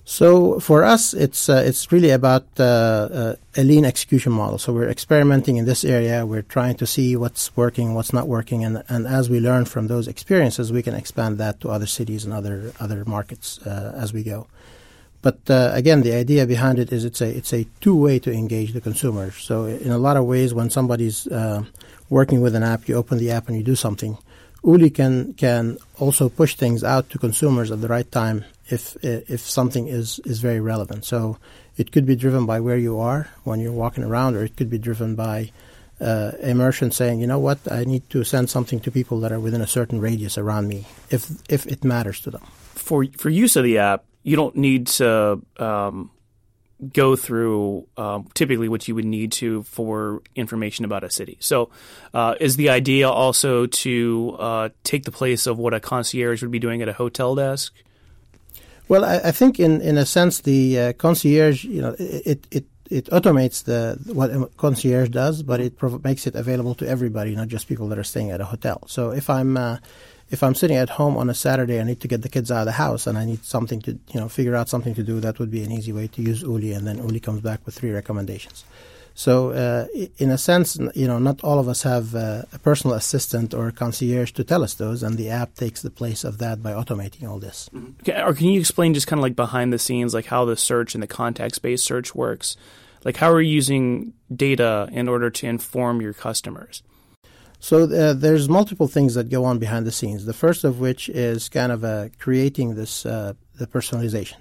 So 0.05 0.59
for 0.59 0.83
us, 0.83 1.13
it's 1.13 1.47
uh, 1.47 1.63
it's 1.65 1.91
really 1.91 2.09
about 2.09 2.45
uh, 2.59 2.63
uh, 2.63 3.35
a 3.55 3.63
lean 3.63 3.85
execution 3.85 4.33
model. 4.33 4.57
So 4.57 4.73
we're 4.73 4.89
experimenting 4.89 5.55
in 5.55 5.65
this 5.65 5.85
area. 5.85 6.25
We're 6.25 6.41
trying 6.41 6.75
to 6.75 6.85
see 6.85 7.15
what's 7.15 7.55
working, 7.55 7.94
what's 7.94 8.11
not 8.11 8.27
working, 8.27 8.65
and 8.65 8.83
and 8.89 9.07
as 9.07 9.29
we 9.29 9.39
learn 9.39 9.63
from 9.63 9.88
those 9.88 10.09
experiences, 10.09 10.73
we 10.73 10.83
can 10.83 10.94
expand 10.94 11.38
that 11.38 11.61
to 11.61 11.69
other 11.69 11.85
cities 11.85 12.25
and 12.25 12.33
other 12.33 12.73
other 12.81 13.05
markets 13.05 13.59
uh, 13.65 13.94
as 13.95 14.11
we 14.11 14.23
go. 14.23 14.47
But 15.21 15.39
uh, 15.50 15.71
again, 15.73 16.01
the 16.01 16.11
idea 16.11 16.45
behind 16.45 16.79
it 16.79 16.91
is 16.91 17.06
it's 17.06 17.21
a 17.21 17.29
it's 17.29 17.53
a 17.53 17.65
two 17.79 17.95
way 17.95 18.19
to 18.19 18.31
engage 18.31 18.73
the 18.73 18.81
consumer. 18.81 19.31
So 19.31 19.65
in 19.65 19.91
a 19.91 19.97
lot 19.97 20.17
of 20.17 20.25
ways, 20.25 20.53
when 20.53 20.69
somebody's 20.69 21.27
uh, 21.27 21.63
working 22.09 22.41
with 22.41 22.56
an 22.56 22.63
app, 22.63 22.89
you 22.89 22.95
open 22.95 23.19
the 23.19 23.31
app 23.31 23.47
and 23.47 23.56
you 23.56 23.63
do 23.63 23.75
something. 23.75 24.17
Uli 24.63 24.89
can 24.89 25.33
can 25.33 25.78
also 25.99 26.30
push 26.30 26.56
things 26.56 26.83
out 26.83 27.09
to 27.09 27.19
consumers 27.19 27.71
at 27.71 27.81
the 27.81 27.87
right 27.87 28.09
time 28.11 28.45
if 28.69 28.95
if 29.04 29.42
something 29.42 29.87
is 29.87 30.19
is 30.26 30.40
very 30.40 30.59
relevant. 30.59 31.06
So 31.06 31.37
it 31.78 31.92
could 31.92 32.06
be 32.06 32.16
driven 32.16 32.45
by 32.45 32.59
where 32.59 32.78
you 32.78 32.99
are 32.99 33.28
when 33.44 33.59
you're 33.59 33.73
walking 33.73 34.04
around, 34.04 34.35
or 34.35 34.44
it 34.44 34.56
could 34.56 34.69
be 34.69 34.78
driven 34.78 35.16
by 35.16 35.52
uh, 35.99 36.31
a 36.42 36.54
merchant 36.54 36.94
saying, 36.94 37.19
you 37.19 37.28
know 37.28 37.40
what, 37.40 37.59
I 37.71 37.83
need 37.83 38.09
to 38.09 38.23
send 38.23 38.49
something 38.49 38.80
to 38.81 38.92
people 38.92 39.19
that 39.21 39.31
are 39.31 39.40
within 39.40 39.61
a 39.61 39.68
certain 39.68 39.99
radius 39.99 40.37
around 40.37 40.68
me, 40.68 40.85
if 41.09 41.30
if 41.49 41.66
it 41.68 41.83
matters 41.83 42.19
to 42.21 42.31
them. 42.31 42.44
For 42.76 43.06
for 43.18 43.30
use 43.30 43.56
of 43.56 43.64
the 43.64 43.78
app, 43.80 44.04
you 44.23 44.35
don't 44.35 44.56
need 44.56 44.87
to 44.99 45.42
um, 45.57 46.09
go 46.92 47.16
through 47.16 47.87
um, 47.97 48.28
typically 48.33 48.69
what 48.69 48.87
you 48.87 48.95
would 48.95 49.06
need 49.06 49.31
to 49.33 49.63
for 49.63 50.21
information 50.35 50.85
about 50.85 51.04
a 51.04 51.09
city. 51.09 51.37
So, 51.40 51.69
uh, 52.13 52.35
is 52.40 52.56
the 52.56 52.69
idea 52.69 53.09
also 53.09 53.66
to 53.66 54.35
uh, 54.40 54.69
take 54.83 55.04
the 55.04 55.11
place 55.11 55.47
of 55.47 55.57
what 55.57 55.73
a 55.73 55.80
concierge 55.80 56.42
would 56.42 56.52
be 56.52 56.59
doing 56.59 56.81
at 56.81 56.90
a 56.90 56.94
hotel 56.94 57.35
desk? 57.35 57.73
Well, 58.87 59.06
I, 59.06 59.16
I 59.25 59.31
think 59.31 59.59
in, 59.59 59.81
in 59.81 59.97
a 59.97 60.06
sense 60.06 60.42
the 60.42 60.80
uh, 60.80 60.94
concierge, 60.94 61.63
you 61.63 61.81
know, 61.81 61.95
it, 61.97 62.45
it 62.52 62.66
it 62.90 63.06
automates 63.06 63.63
the 63.63 63.97
what 64.13 64.30
a 64.30 64.49
concierge 64.57 65.09
does, 65.09 65.42
but 65.42 65.59
it 65.59 65.78
prov- 65.78 66.04
makes 66.04 66.28
it 66.28 66.35
available 66.35 66.75
to 66.75 66.87
everybody, 66.87 67.35
not 67.35 67.47
just 67.47 67.68
people 67.68 67.87
that 67.87 67.97
are 67.97 68.04
staying 68.04 68.31
at 68.31 68.42
a 68.42 68.45
hotel. 68.45 68.83
So 68.87 69.11
if 69.11 69.30
I'm 69.30 69.57
uh, 69.57 69.78
if 70.33 70.42
I'm 70.42 70.56
sitting 70.56 70.78
at 70.78 70.90
home 70.90 71.16
on 71.16 71.30
a 71.30 71.33
Saturday, 71.35 71.80
I 71.80 71.83
need 71.83 72.02
to 72.02 72.07
get 72.07 72.23
the 72.23 72.28
kids 72.35 72.52
out 72.52 72.61
of 72.61 72.66
the 72.66 72.80
house, 72.85 73.06
and 73.06 73.19
I 73.19 73.23
need 73.23 73.45
something 73.45 73.80
to 73.83 73.92
you 74.13 74.19
know 74.19 74.28
figure 74.28 74.56
out 74.56 74.68
something 74.68 74.95
to 74.95 75.04
do. 75.04 75.19
That 75.19 75.37
would 75.40 75.52
be 75.52 75.63
an 75.63 75.71
easy 75.71 75.94
way 75.94 76.07
to 76.07 76.21
use 76.21 76.42
Uli, 76.42 76.73
and 76.73 76.87
then 76.87 76.97
Uli 76.97 77.19
comes 77.19 77.42
back 77.42 77.59
with 77.66 77.75
three 77.75 77.92
recommendations. 77.92 78.66
So, 79.16 79.52
uh, 79.52 79.85
in 80.18 80.31
a 80.31 80.40
sense, 80.40 80.75
you 80.95 81.06
know, 81.06 81.19
not 81.19 81.44
all 81.44 81.59
of 81.59 81.68
us 81.68 81.83
have 81.83 82.16
uh, 82.16 82.42
a 82.52 82.57
personal 82.57 82.95
assistant 82.95 83.54
or 83.54 83.68
a 83.68 83.71
concierge 83.71 84.31
to 84.31 84.44
tell 84.44 84.63
us 84.63 84.73
those, 84.73 85.04
and 85.04 85.19
the 85.19 85.30
app 85.30 85.54
takes 85.54 85.83
the 85.83 85.92
place 85.92 86.23
of 86.23 86.40
that 86.40 86.63
by 86.63 86.71
automating 86.71 87.30
all 87.30 87.37
this. 87.37 87.69
Mm-hmm. 87.75 88.02
Okay, 88.02 88.19
or 88.23 88.33
can 88.33 88.47
you 88.47 88.59
explain 88.59 88.95
just 88.95 89.06
kind 89.06 89.19
of 89.19 89.23
like 89.23 89.35
behind 89.35 89.71
the 89.71 89.78
scenes, 89.78 90.16
like 90.16 90.25
how 90.25 90.45
the 90.45 90.57
search 90.57 90.95
and 90.95 91.04
the 91.04 91.13
context-based 91.21 91.85
search 91.85 92.16
works? 92.16 92.57
Like, 93.06 93.18
how 93.18 93.30
are 93.30 93.42
you 93.42 93.54
using 93.54 94.13
data 94.33 94.90
in 94.92 95.07
order 95.07 95.30
to 95.30 95.45
inform 95.45 96.02
your 96.02 96.13
customers? 96.13 96.81
So 97.63 97.83
uh, 97.83 98.11
there's 98.11 98.49
multiple 98.49 98.89
things 98.89 99.13
that 99.13 99.29
go 99.29 99.45
on 99.45 99.57
behind 99.57 99.87
the 99.87 99.91
scenes. 99.93 100.25
The 100.25 100.33
first 100.33 100.65
of 100.65 100.81
which 100.81 101.07
is 101.07 101.47
kind 101.47 101.71
of 101.71 101.85
uh, 101.85 102.09
creating 102.19 102.75
this 102.75 103.05
uh, 103.05 103.35
the 103.55 103.67
personalization. 103.67 104.35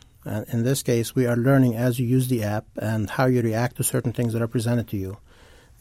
In 0.53 0.65
this 0.65 0.83
case, 0.83 1.15
we 1.15 1.27
are 1.27 1.37
learning 1.37 1.77
as 1.77 2.01
you 2.01 2.07
use 2.07 2.27
the 2.27 2.43
app 2.43 2.67
and 2.77 3.09
how 3.09 3.27
you 3.27 3.41
react 3.41 3.77
to 3.77 3.85
certain 3.85 4.13
things 4.13 4.33
that 4.33 4.43
are 4.43 4.49
presented 4.49 4.89
to 4.89 4.97
you. 4.97 5.19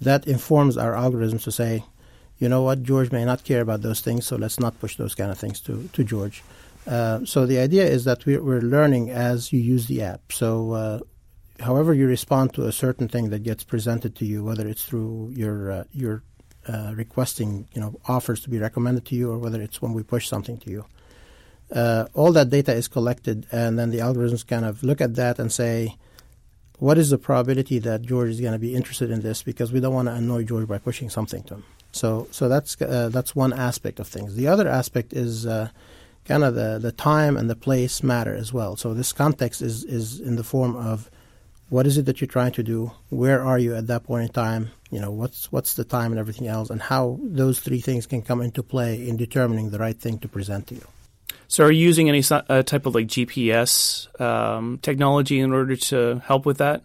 that 0.09 0.27
informs 0.27 0.77
our 0.77 0.93
algorithms 0.93 1.43
to 1.43 1.51
say, 1.51 1.83
you 2.37 2.47
know 2.47 2.61
what, 2.61 2.83
George 2.83 3.11
may 3.11 3.25
not 3.25 3.43
care 3.43 3.61
about 3.61 3.81
those 3.81 4.01
things, 4.01 4.25
so 4.25 4.35
let's 4.35 4.59
not 4.59 4.79
push 4.79 4.95
those 4.97 5.15
kind 5.15 5.31
of 5.31 5.37
things 5.37 5.59
to, 5.61 5.89
to 5.93 6.03
George. 6.03 6.43
Uh, 6.85 7.25
so 7.25 7.45
the 7.45 7.59
idea 7.59 7.85
is 7.85 8.03
that 8.05 8.25
we're, 8.25 8.43
we're, 8.43 8.61
learning 8.77 9.09
as 9.09 9.53
you 9.53 9.59
use 9.59 9.85
the 9.85 10.01
app. 10.01 10.31
So 10.31 10.71
uh, 10.73 10.99
however 11.61 11.93
you 11.93 12.07
respond 12.07 12.53
to 12.53 12.65
a 12.65 12.71
certain 12.71 13.07
thing 13.07 13.29
that 13.29 13.43
gets 13.43 13.63
presented 13.63 14.15
to 14.17 14.25
you, 14.25 14.43
whether 14.43 14.67
it's 14.67 14.85
through 14.85 15.33
your 15.35 15.71
uh, 15.71 15.83
your 15.91 16.23
uh, 16.67 16.93
requesting 16.95 17.67
you 17.73 17.81
know 17.81 17.99
offers 18.07 18.41
to 18.41 18.49
be 18.49 18.59
recommended 18.59 19.05
to 19.05 19.15
you, 19.15 19.31
or 19.31 19.37
whether 19.37 19.61
it's 19.61 19.81
when 19.81 19.93
we 19.93 20.03
push 20.03 20.27
something 20.27 20.57
to 20.59 20.69
you, 20.69 20.85
uh, 21.73 22.05
all 22.13 22.31
that 22.31 22.49
data 22.49 22.73
is 22.73 22.87
collected, 22.87 23.47
and 23.51 23.77
then 23.77 23.89
the 23.91 23.99
algorithms 23.99 24.45
kind 24.45 24.65
of 24.65 24.83
look 24.83 25.01
at 25.01 25.15
that 25.15 25.39
and 25.39 25.51
say, 25.51 25.95
what 26.79 26.97
is 26.97 27.09
the 27.09 27.17
probability 27.17 27.79
that 27.79 28.01
George 28.01 28.29
is 28.29 28.41
going 28.41 28.53
to 28.53 28.59
be 28.59 28.75
interested 28.75 29.11
in 29.11 29.21
this? 29.21 29.43
Because 29.43 29.71
we 29.71 29.79
don't 29.79 29.93
want 29.93 30.07
to 30.07 30.13
annoy 30.13 30.43
George 30.43 30.67
by 30.67 30.77
pushing 30.77 31.09
something 31.09 31.43
to 31.43 31.55
him. 31.55 31.63
So 31.91 32.27
so 32.31 32.47
that's 32.47 32.81
uh, 32.81 33.09
that's 33.09 33.35
one 33.35 33.53
aspect 33.53 33.99
of 33.99 34.07
things. 34.07 34.35
The 34.35 34.47
other 34.47 34.67
aspect 34.67 35.13
is 35.13 35.45
uh, 35.45 35.69
kind 36.25 36.43
of 36.43 36.55
the, 36.55 36.79
the 36.79 36.91
time 36.91 37.37
and 37.37 37.49
the 37.49 37.55
place 37.55 38.03
matter 38.03 38.35
as 38.35 38.53
well. 38.53 38.75
So 38.75 38.93
this 38.93 39.11
context 39.11 39.61
is, 39.61 39.83
is 39.83 40.19
in 40.19 40.35
the 40.35 40.43
form 40.43 40.75
of 40.75 41.09
what 41.69 41.87
is 41.87 41.97
it 41.97 42.05
that 42.05 42.21
you're 42.21 42.27
trying 42.27 42.51
to 42.53 42.63
do? 42.63 42.91
Where 43.09 43.43
are 43.43 43.57
you 43.57 43.75
at 43.75 43.87
that 43.87 44.03
point 44.03 44.23
in 44.23 44.29
time? 44.29 44.71
You 44.91 44.99
know, 44.99 45.11
what's 45.11 45.51
what's 45.51 45.73
the 45.73 45.83
time 45.83 46.11
and 46.11 46.19
everything 46.19 46.47
else, 46.47 46.69
and 46.69 46.81
how 46.81 47.19
those 47.23 47.59
three 47.59 47.81
things 47.81 48.05
can 48.05 48.21
come 48.21 48.41
into 48.41 48.61
play 48.61 49.07
in 49.07 49.17
determining 49.17 49.71
the 49.71 49.79
right 49.79 49.99
thing 49.99 50.19
to 50.19 50.27
present 50.27 50.67
to 50.67 50.75
you. 50.75 50.87
So, 51.47 51.65
are 51.65 51.71
you 51.71 51.81
using 51.81 52.09
any 52.09 52.23
uh, 52.29 52.63
type 52.63 52.85
of 52.85 52.95
like 52.95 53.07
GPS 53.07 54.07
um, 54.21 54.79
technology 54.81 55.39
in 55.39 55.53
order 55.53 55.75
to 55.75 56.21
help 56.25 56.45
with 56.45 56.57
that? 56.59 56.83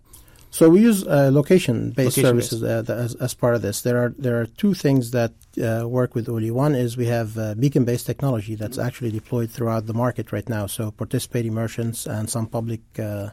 So 0.57 0.71
we 0.71 0.81
use 0.81 1.07
uh, 1.07 1.29
location-based 1.31 2.17
location 2.17 2.23
services 2.25 2.63
uh, 2.63 2.83
as, 2.89 3.15
as, 3.17 3.35
part 3.35 3.55
of 3.57 3.61
this. 3.61 3.83
There 3.83 3.99
are 4.03 4.15
there 4.17 4.41
are 4.41 4.47
two 4.47 4.73
things 4.73 5.11
that 5.11 5.33
uh, 5.63 5.87
work 5.87 6.15
with 6.15 6.29
Uli. 6.29 6.51
One 6.51 6.75
is 6.75 6.97
we 6.97 7.09
have 7.09 7.37
uh, 7.37 7.55
beacon-based 7.55 8.07
technology 8.07 8.55
that's 8.55 8.79
actually 8.79 9.11
deployed 9.11 9.51
throughout 9.51 9.85
the 9.85 9.93
market 9.93 10.33
right 10.33 10.49
now. 10.49 10.67
So 10.67 10.91
participating 10.91 11.53
merchants 11.53 12.07
and 12.07 12.31
some 12.31 12.47
public 12.47 12.81
uh, 12.99 13.31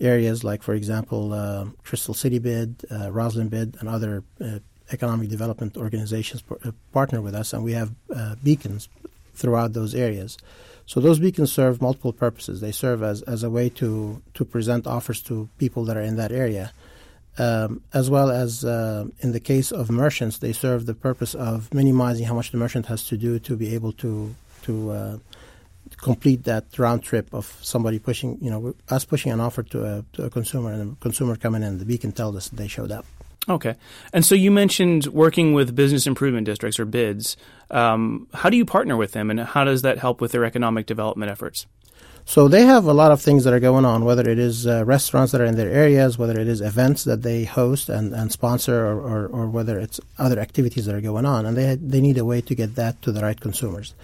areas, 0.00 0.44
like 0.44 0.62
for 0.62 0.74
example, 0.74 1.32
uh, 1.32 1.66
Crystal 1.82 2.14
City 2.14 2.38
Bid, 2.38 2.78
Rosslyn 2.90 3.50
Bid, 3.50 3.76
and 3.80 3.88
other 3.88 4.22
economic 4.92 5.28
development 5.28 5.76
organizations 5.76 6.42
partner 6.92 7.20
with 7.20 7.34
us, 7.34 7.52
and 7.52 7.64
we 7.64 7.72
have 7.72 7.92
beacons 8.42 8.88
throughout 9.34 9.72
those 9.72 9.94
areas. 9.94 10.38
So 10.86 11.00
those 11.00 11.18
beacons 11.18 11.52
serve 11.52 11.80
multiple 11.80 12.12
purposes. 12.12 12.60
They 12.60 12.72
serve 12.72 13.02
as, 13.02 13.22
as 13.22 13.42
a 13.42 13.50
way 13.50 13.68
to, 13.70 14.22
to 14.34 14.44
present 14.44 14.86
offers 14.86 15.22
to 15.22 15.48
people 15.58 15.84
that 15.86 15.96
are 15.96 16.02
in 16.02 16.16
that 16.16 16.30
area. 16.30 16.72
Um, 17.36 17.82
as 17.92 18.10
well 18.10 18.30
as 18.30 18.64
uh, 18.64 19.06
in 19.20 19.32
the 19.32 19.40
case 19.40 19.72
of 19.72 19.90
merchants, 19.90 20.38
they 20.38 20.52
serve 20.52 20.86
the 20.86 20.94
purpose 20.94 21.34
of 21.34 21.72
minimizing 21.74 22.26
how 22.26 22.34
much 22.34 22.52
the 22.52 22.58
merchant 22.58 22.86
has 22.86 23.04
to 23.08 23.16
do 23.16 23.38
to 23.40 23.56
be 23.56 23.74
able 23.74 23.92
to 23.92 24.34
to 24.62 24.90
uh, 24.90 25.18
complete 25.96 26.44
that 26.44 26.78
round 26.78 27.02
trip 27.02 27.32
of 27.32 27.58
somebody 27.62 27.98
pushing, 27.98 28.38
you 28.40 28.50
know, 28.50 28.74
us 28.88 29.04
pushing 29.04 29.32
an 29.32 29.40
offer 29.40 29.62
to 29.62 29.84
a, 29.84 30.04
to 30.14 30.24
a 30.24 30.30
consumer 30.30 30.72
and 30.72 30.92
the 30.92 30.96
consumer 30.96 31.36
coming 31.36 31.62
in. 31.62 31.78
The 31.78 31.84
beacon 31.84 32.12
tells 32.12 32.36
us 32.36 32.48
they 32.48 32.68
showed 32.68 32.92
up. 32.92 33.06
Okay. 33.48 33.74
And 34.12 34.24
so 34.24 34.34
you 34.34 34.50
mentioned 34.50 35.06
working 35.08 35.52
with 35.52 35.74
business 35.74 36.06
improvement 36.06 36.46
districts 36.46 36.80
or 36.80 36.86
BIDs. 36.86 37.36
Um, 37.70 38.26
how 38.32 38.48
do 38.48 38.56
you 38.56 38.64
partner 38.64 38.96
with 38.96 39.12
them 39.12 39.30
and 39.30 39.40
how 39.40 39.64
does 39.64 39.82
that 39.82 39.98
help 39.98 40.20
with 40.20 40.32
their 40.32 40.44
economic 40.44 40.86
development 40.86 41.30
efforts? 41.30 41.66
So 42.26 42.48
they 42.48 42.64
have 42.64 42.86
a 42.86 42.94
lot 42.94 43.12
of 43.12 43.20
things 43.20 43.44
that 43.44 43.52
are 43.52 43.60
going 43.60 43.84
on, 43.84 44.06
whether 44.06 44.28
it 44.28 44.38
is 44.38 44.66
uh, 44.66 44.82
restaurants 44.86 45.32
that 45.32 45.42
are 45.42 45.44
in 45.44 45.56
their 45.56 45.70
areas, 45.70 46.16
whether 46.16 46.40
it 46.40 46.48
is 46.48 46.62
events 46.62 47.04
that 47.04 47.22
they 47.22 47.44
host 47.44 47.90
and, 47.90 48.14
and 48.14 48.32
sponsor, 48.32 48.86
or, 48.86 48.98
or, 48.98 49.26
or, 49.26 49.46
whether 49.50 49.78
it's 49.78 50.00
other 50.18 50.38
activities 50.38 50.86
that 50.86 50.94
are 50.94 51.02
going 51.02 51.26
on. 51.26 51.44
And 51.44 51.54
they, 51.54 51.74
they 51.74 52.00
need 52.00 52.16
a 52.16 52.24
way 52.24 52.40
to 52.40 52.54
get 52.54 52.76
that 52.76 53.02
to 53.02 53.12
the 53.12 53.20
right 53.20 53.38
consumers. 53.38 53.94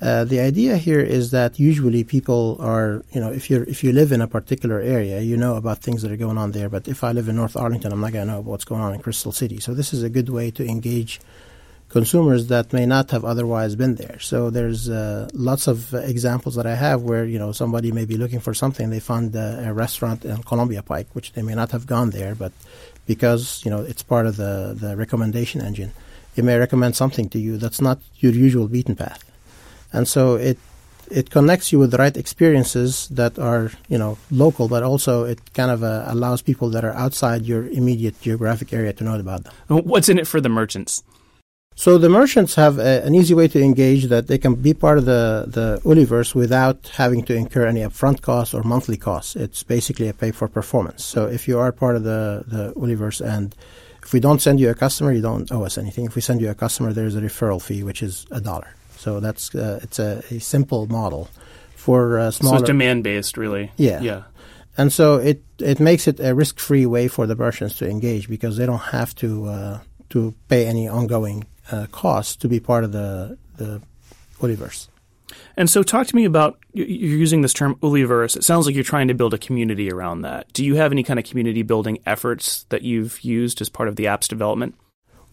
Uh, 0.00 0.24
the 0.24 0.40
idea 0.40 0.78
here 0.78 1.00
is 1.00 1.30
that 1.30 1.60
usually 1.60 2.04
people 2.04 2.56
are, 2.58 3.04
you 3.12 3.20
know, 3.20 3.30
if 3.30 3.50
you 3.50 3.62
if 3.68 3.84
you 3.84 3.92
live 3.92 4.12
in 4.12 4.22
a 4.22 4.26
particular 4.26 4.80
area, 4.80 5.20
you 5.20 5.36
know 5.36 5.56
about 5.56 5.78
things 5.78 6.00
that 6.00 6.10
are 6.10 6.16
going 6.16 6.38
on 6.38 6.52
there. 6.52 6.70
But 6.70 6.88
if 6.88 7.04
I 7.04 7.12
live 7.12 7.28
in 7.28 7.36
North 7.36 7.54
Arlington, 7.54 7.92
I'm 7.92 8.00
not 8.00 8.12
going 8.12 8.26
to 8.26 8.32
know 8.32 8.40
what's 8.40 8.64
going 8.64 8.80
on 8.80 8.94
in 8.94 9.00
Crystal 9.00 9.30
City. 9.30 9.60
So 9.60 9.74
this 9.74 9.92
is 9.92 10.02
a 10.02 10.08
good 10.08 10.30
way 10.30 10.50
to 10.52 10.66
engage 10.66 11.20
consumers 11.90 12.46
that 12.46 12.72
may 12.72 12.86
not 12.86 13.10
have 13.10 13.26
otherwise 13.26 13.76
been 13.76 13.96
there. 13.96 14.18
So 14.20 14.48
there's 14.48 14.88
uh, 14.88 15.28
lots 15.34 15.66
of 15.66 15.92
examples 15.92 16.54
that 16.54 16.64
I 16.64 16.76
have 16.76 17.02
where 17.02 17.26
you 17.26 17.38
know 17.38 17.52
somebody 17.52 17.92
may 17.92 18.06
be 18.06 18.16
looking 18.16 18.40
for 18.40 18.54
something, 18.54 18.88
they 18.88 19.00
find 19.00 19.36
uh, 19.36 19.68
a 19.68 19.74
restaurant 19.74 20.24
in 20.24 20.42
Columbia 20.44 20.82
Pike, 20.82 21.08
which 21.12 21.34
they 21.34 21.42
may 21.42 21.54
not 21.54 21.72
have 21.72 21.86
gone 21.86 22.08
there, 22.08 22.34
but 22.34 22.52
because 23.06 23.62
you 23.66 23.70
know 23.70 23.82
it's 23.82 24.02
part 24.02 24.26
of 24.26 24.38
the 24.38 24.74
the 24.80 24.96
recommendation 24.96 25.60
engine, 25.60 25.92
it 26.36 26.42
may 26.42 26.56
recommend 26.56 26.96
something 26.96 27.28
to 27.28 27.38
you 27.38 27.58
that's 27.58 27.82
not 27.82 28.00
your 28.16 28.32
usual 28.32 28.66
beaten 28.66 28.96
path 28.96 29.29
and 29.92 30.06
so 30.06 30.36
it 30.36 30.58
it 31.10 31.30
connects 31.30 31.72
you 31.72 31.78
with 31.78 31.90
the 31.90 31.98
right 31.98 32.16
experiences 32.16 33.08
that 33.08 33.38
are 33.38 33.72
you 33.88 33.98
know 33.98 34.16
local, 34.30 34.68
but 34.68 34.82
also 34.82 35.24
it 35.24 35.38
kind 35.54 35.70
of 35.70 35.82
uh, 35.82 36.04
allows 36.06 36.42
people 36.42 36.70
that 36.70 36.84
are 36.84 36.92
outside 36.92 37.44
your 37.44 37.66
immediate 37.68 38.20
geographic 38.20 38.72
area 38.72 38.92
to 38.92 39.04
know 39.04 39.18
about 39.18 39.44
them. 39.44 39.52
What's 39.68 40.08
in 40.08 40.18
it 40.18 40.26
for 40.26 40.40
the 40.40 40.48
merchants? 40.48 41.02
So 41.76 41.96
the 41.96 42.10
merchants 42.10 42.56
have 42.56 42.78
a, 42.78 43.02
an 43.04 43.14
easy 43.14 43.32
way 43.32 43.48
to 43.48 43.62
engage 43.62 44.04
that 44.06 44.26
they 44.26 44.38
can 44.38 44.54
be 44.54 44.74
part 44.74 44.98
of 44.98 45.04
the 45.06 45.46
the 45.46 45.80
Uliverse 45.84 46.34
without 46.34 46.90
having 46.94 47.24
to 47.24 47.34
incur 47.34 47.66
any 47.66 47.80
upfront 47.80 48.20
costs 48.20 48.54
or 48.54 48.62
monthly 48.62 48.96
costs. 48.96 49.34
It's 49.34 49.62
basically 49.62 50.08
a 50.08 50.14
pay 50.14 50.30
for 50.30 50.46
performance. 50.48 51.04
So 51.04 51.26
if 51.26 51.48
you 51.48 51.58
are 51.58 51.72
part 51.72 51.96
of 51.96 52.04
the 52.04 52.44
the 52.46 52.72
Uliverse 52.74 53.20
and 53.20 53.54
if 54.02 54.12
we 54.12 54.20
don't 54.20 54.40
send 54.40 54.60
you 54.60 54.70
a 54.70 54.74
customer, 54.74 55.12
you 55.12 55.22
don't 55.22 55.50
owe 55.52 55.64
us 55.64 55.76
anything. 55.76 56.04
If 56.06 56.14
we 56.14 56.22
send 56.22 56.40
you 56.40 56.50
a 56.50 56.54
customer, 56.54 56.92
there's 56.92 57.16
a 57.16 57.20
referral 57.20 57.60
fee, 57.60 57.82
which 57.82 58.02
is 58.02 58.26
a 58.30 58.40
dollar. 58.40 58.74
So 59.00 59.18
that's 59.18 59.54
uh, 59.54 59.80
it's 59.82 59.98
a, 59.98 60.22
a, 60.30 60.38
simple 60.40 60.86
model 60.86 61.30
for 61.74 62.18
uh, 62.18 62.30
smaller. 62.30 62.58
So 62.58 62.60
it's 62.60 62.66
demand 62.66 63.02
based, 63.02 63.38
really. 63.38 63.72
Yeah. 63.78 64.02
Yeah. 64.02 64.22
And 64.76 64.92
so 64.92 65.16
it 65.16 65.42
it 65.58 65.80
makes 65.80 66.06
it 66.06 66.20
a 66.20 66.34
risk 66.34 66.58
free 66.58 66.84
way 66.84 67.08
for 67.08 67.26
the 67.26 67.34
merchants 67.34 67.78
to 67.78 67.88
engage 67.88 68.28
because 68.28 68.58
they 68.58 68.66
don't 68.66 68.78
have 68.92 69.14
to 69.16 69.46
uh, 69.46 69.80
to 70.10 70.34
pay 70.48 70.66
any 70.66 70.86
ongoing 70.86 71.46
uh, 71.72 71.86
costs 71.90 72.36
to 72.36 72.48
be 72.48 72.60
part 72.60 72.84
of 72.84 72.92
the 72.92 73.38
the 73.56 73.80
Uliverse. 74.38 74.88
And 75.56 75.70
so, 75.70 75.82
talk 75.82 76.06
to 76.08 76.16
me 76.16 76.26
about 76.26 76.58
you're 76.74 76.86
using 76.86 77.40
this 77.40 77.54
term 77.54 77.76
Uliverse. 77.76 78.36
It 78.36 78.44
sounds 78.44 78.66
like 78.66 78.74
you're 78.74 78.84
trying 78.84 79.08
to 79.08 79.14
build 79.14 79.32
a 79.32 79.38
community 79.38 79.90
around 79.90 80.22
that. 80.22 80.52
Do 80.52 80.62
you 80.62 80.74
have 80.74 80.92
any 80.92 81.04
kind 81.04 81.18
of 81.18 81.24
community 81.24 81.62
building 81.62 82.00
efforts 82.04 82.64
that 82.68 82.82
you've 82.82 83.22
used 83.22 83.62
as 83.62 83.70
part 83.70 83.88
of 83.88 83.96
the 83.96 84.08
app's 84.08 84.28
development? 84.28 84.74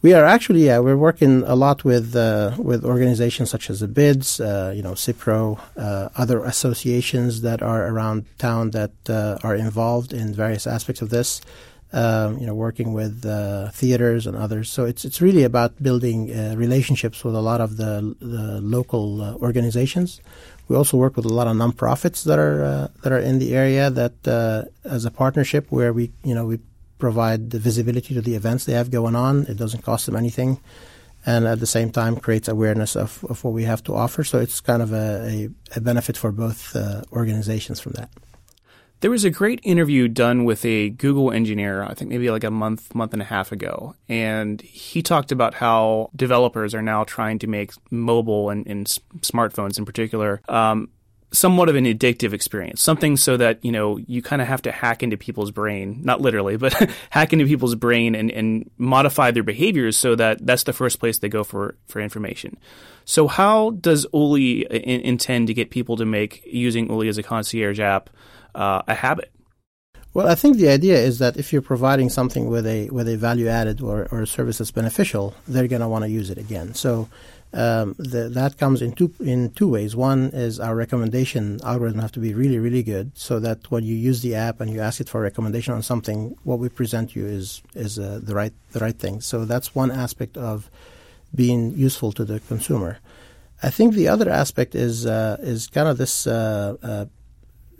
We 0.08 0.14
are 0.14 0.24
actually, 0.24 0.66
yeah, 0.68 0.80
we're 0.80 0.96
working 0.96 1.44
a 1.44 1.54
lot 1.54 1.84
with 1.84 2.16
uh, 2.16 2.56
with 2.58 2.86
organizations 2.86 3.50
such 3.50 3.70
as 3.70 3.82
the 3.82 3.90
BIDS, 3.90 4.40
uh, 4.40 4.72
you 4.72 4.82
know, 4.82 4.94
CIPRO, 4.94 5.60
uh, 5.76 6.08
other 6.16 6.46
associations 6.46 7.42
that 7.42 7.62
are 7.62 7.86
around 7.92 8.24
town 8.38 8.72
that 8.72 8.94
uh, 9.10 9.38
are 9.44 9.54
involved 9.54 10.14
in 10.14 10.34
various 10.34 10.66
aspects 10.66 11.02
of 11.02 11.10
this. 11.10 11.42
Um, 11.92 12.38
you 12.40 12.46
know, 12.48 12.56
working 12.56 12.94
with 12.94 13.26
uh, 13.26 13.70
theaters 13.72 14.28
and 14.28 14.38
others. 14.38 14.70
So 14.70 14.86
it's 14.86 15.04
it's 15.04 15.20
really 15.22 15.44
about 15.44 15.72
building 15.84 16.32
uh, 16.32 16.56
relationships 16.56 17.26
with 17.26 17.36
a 17.36 17.42
lot 17.42 17.60
of 17.60 17.76
the 17.76 18.16
the 18.22 18.62
local 18.62 19.36
organizations. 19.48 20.22
We 20.70 20.78
also 20.78 20.96
work 20.96 21.18
with 21.18 21.26
a 21.26 21.36
lot 21.40 21.48
of 21.48 21.56
nonprofits 21.58 22.24
that 22.24 22.40
are 22.40 22.90
that 23.04 23.12
are 23.12 23.24
in 23.30 23.40
the 23.40 23.52
area 23.64 23.90
that 23.90 24.16
as 24.86 25.04
a 25.04 25.12
partnership 25.12 25.64
where 25.70 25.92
we 25.92 26.12
you 26.24 26.36
know 26.36 26.46
we 26.46 26.60
provide 26.98 27.51
the 27.51 27.60
visibility 27.60 28.13
to 28.13 28.22
the 28.22 28.36
events 28.36 28.66
they 28.66 28.74
have 28.74 28.92
going 28.92 29.16
on. 29.16 29.46
It 29.48 29.58
doesn't 29.58 29.84
cost 29.84 30.06
them 30.06 30.16
anything. 30.16 30.60
And 31.25 31.46
at 31.46 31.60
the 31.60 31.68
same 31.68 31.92
time, 31.92 32.16
creates 32.18 32.48
awareness 32.48 32.96
of, 32.96 33.25
of 33.30 33.44
what 33.44 33.54
we 33.54 33.63
have 33.63 33.84
to 33.84 33.96
offer. 33.96 34.24
So 34.24 34.39
it's 34.39 34.62
kind 34.62 34.82
of 34.82 34.94
a, 34.94 35.50
a, 35.75 35.77
a 35.77 35.82
benefit 35.82 36.16
for 36.16 36.32
both 36.32 36.75
uh, 36.75 37.01
organizations 37.12 37.80
from 37.80 37.94
that. 37.94 38.10
There 39.00 39.12
was 39.12 39.24
a 39.24 39.30
great 39.30 39.60
interview 39.63 40.08
done 40.08 40.44
with 40.44 40.66
a 40.66 40.89
Google 40.89 41.32
engineer, 41.32 41.84
I 41.84 41.94
think 41.94 42.10
maybe 42.10 42.32
like 42.32 42.44
a 42.44 42.50
month, 42.50 42.96
month 42.96 43.13
and 43.13 43.22
a 43.22 43.25
half 43.25 43.51
ago. 43.51 43.94
And 44.10 44.60
he 44.62 45.04
talked 45.04 45.32
about 45.32 45.54
how 45.54 46.10
developers 46.16 46.74
are 46.74 46.82
now 46.82 47.04
trying 47.04 47.38
to 47.39 47.48
make 47.48 47.74
mobile 47.92 48.50
and, 48.50 48.66
and 48.66 48.88
smartphones 49.20 49.77
in 49.77 49.86
particular 49.86 50.42
um, 50.50 50.89
somewhat 51.38 51.70
of 51.70 51.75
an 51.75 51.86
addictive 51.86 52.34
experience, 52.34 52.82
something 52.82 53.15
so 53.17 53.38
that, 53.38 53.63
you 53.63 53.72
know, 53.72 53.98
you 53.98 54.22
kind 54.22 54.41
of 54.41 54.48
have 54.48 54.62
to 54.63 54.72
hack 54.72 55.03
into 55.03 55.17
people's 55.17 55.51
brain, 55.51 56.01
not 56.03 56.22
literally, 56.22 56.58
but 56.58 56.74
hack 57.10 57.34
into 57.34 57.46
people's 57.46 57.75
brain 57.75 58.15
and, 58.15 58.32
and 58.32 58.70
modify 58.77 59.32
their 59.32 59.44
behaviors 59.44 59.96
so 59.96 60.15
that 60.15 60.46
that's 60.46 60.63
the 60.63 60.74
first 60.74 61.00
place 61.00 61.20
they 61.20 61.29
go 61.29 61.44
for, 61.44 61.75
for 61.88 62.01
information. 62.01 62.58
So 63.06 63.27
how 63.27 63.72
does 63.72 64.06
Uli 64.13 64.62
in, 64.62 65.01
intend 65.01 65.48
to 65.48 65.53
get 65.53 65.70
people 65.70 65.96
to 65.98 66.06
make 66.06 66.44
using 66.46 66.89
Uli 66.89 67.08
as 67.08 67.17
a 67.17 67.24
concierge 67.24 67.79
app 67.79 68.10
uh, 68.56 68.82
a 68.88 68.94
habit? 68.94 69.32
Well, 70.13 70.27
I 70.27 70.34
think 70.34 70.58
the 70.58 70.70
idea 70.70 70.98
is 70.98 71.20
that 71.20 71.38
if 71.38 71.53
you're 71.53 71.62
providing 71.62 72.10
something 72.10 72.48
with 72.48 72.65
a 72.65 72.89
with 72.89 73.08
a 73.08 73.17
value 73.17 73.48
added 73.50 73.82
or, 73.82 74.08
or 74.12 74.24
a 74.24 74.27
service 74.27 74.58
that's 74.58 74.72
beneficial, 74.72 75.36
they're 75.48 75.67
going 75.67 75.82
to 75.82 75.88
want 75.88 76.06
to 76.06 76.10
use 76.10 76.32
it 76.32 76.39
again. 76.39 76.74
So 76.74 77.08
um, 77.54 77.96
the, 77.98 78.30
that 78.30 78.58
comes 78.58 78.82
in 78.82 78.92
two 78.92 79.13
in 79.20 79.51
two 79.51 79.70
ways. 79.70 79.96
One 79.96 80.30
is 80.34 80.60
our 80.60 80.75
recommendation 80.75 81.60
algorithm 81.63 82.01
have 82.01 82.12
to 82.13 82.20
be 82.20 82.34
really 82.34 82.60
really 82.60 82.84
good, 82.84 83.12
so 83.16 83.39
that 83.39 83.72
when 83.72 83.84
you 83.84 83.96
use 83.96 84.22
the 84.22 84.36
app 84.36 84.60
and 84.60 84.72
you 84.72 84.82
ask 84.82 85.00
it 85.00 85.10
for 85.10 85.20
a 85.20 85.24
recommendation 85.24 85.74
on 85.74 85.82
something, 85.82 86.36
what 86.44 86.60
we 86.60 86.70
present 86.70 87.16
you 87.16 87.25
is 87.25 87.62
is 87.74 87.98
uh, 87.98 88.20
the 88.22 88.36
right 88.36 88.54
the 88.74 88.80
right 88.80 88.98
thing. 88.98 89.22
So 89.22 89.46
that's 89.46 89.74
one 89.74 89.92
aspect 89.92 90.38
of 90.38 90.70
being 91.34 91.72
useful 91.72 92.12
to 92.13 92.25
the 92.25 92.39
consumer. 92.42 93.00
I 93.63 93.70
think 93.70 93.96
the 93.96 94.08
other 94.08 94.30
aspect 94.30 94.75
is 94.75 95.06
uh, 95.06 95.38
is 95.39 95.68
kind 95.68 95.88
of 95.88 95.98
this 95.98 96.27
uh, 96.27 96.75
uh, 96.84 97.06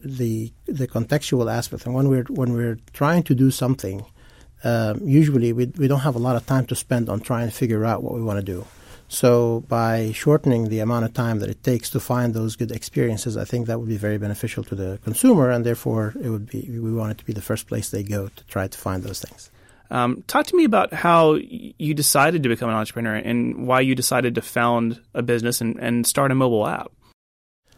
the 0.03 0.51
the 0.65 0.88
contextual 0.88 1.51
aspect. 1.51 1.86
And 1.86 1.93
when 1.93 2.07
we're 2.09 2.25
when 2.29 2.53
we're 2.53 2.79
trying 2.93 3.24
to 3.24 3.36
do 3.36 3.51
something, 3.51 4.05
um, 4.63 5.01
usually 5.03 5.53
we 5.53 5.65
we 5.77 5.88
don't 5.88 6.00
have 6.00 6.15
a 6.15 6.19
lot 6.19 6.36
of 6.36 6.45
time 6.45 6.65
to 6.67 6.75
spend 6.75 7.09
on 7.09 7.19
trying 7.19 7.47
to 7.47 7.53
figure 7.53 7.86
out 7.86 8.01
what 8.01 8.13
we 8.13 8.24
want 8.24 8.39
to 8.39 8.45
do. 8.45 8.65
So 9.09 9.63
by 9.69 10.11
shortening 10.11 10.67
the 10.67 10.79
amount 10.79 11.05
of 11.05 11.13
time 11.13 11.39
that 11.39 11.49
it 11.49 11.63
takes 11.63 11.89
to 11.91 11.99
find 11.99 12.33
those 12.33 12.55
good 12.55 12.71
experiences, 12.71 13.37
I 13.37 13.45
think 13.45 13.67
that 13.67 13.79
would 13.79 13.87
be 13.87 13.97
very 13.97 14.17
beneficial 14.17 14.63
to 14.65 14.75
the 14.75 14.99
consumer, 15.03 15.49
and 15.49 15.65
therefore 15.65 16.13
it 16.21 16.29
would 16.29 16.49
be 16.49 16.67
we 16.69 16.93
want 16.93 17.11
it 17.11 17.17
to 17.19 17.25
be 17.25 17.33
the 17.33 17.41
first 17.41 17.67
place 17.67 17.89
they 17.89 18.03
go 18.03 18.27
to 18.27 18.45
try 18.45 18.67
to 18.67 18.77
find 18.77 19.03
those 19.03 19.21
things. 19.21 19.49
Um, 19.89 20.23
talk 20.27 20.45
to 20.47 20.55
me 20.55 20.65
about 20.65 20.93
how 20.93 21.35
you 21.35 21.93
decided 21.93 22.43
to 22.43 22.49
become 22.49 22.69
an 22.69 22.75
entrepreneur 22.75 23.15
and 23.15 23.65
why 23.65 23.79
you 23.79 23.95
decided 23.95 24.35
to 24.35 24.41
found 24.41 24.99
a 25.13 25.21
business 25.21 25.61
and, 25.61 25.77
and 25.79 26.05
start 26.05 26.29
a 26.31 26.35
mobile 26.35 26.67
app. 26.67 26.91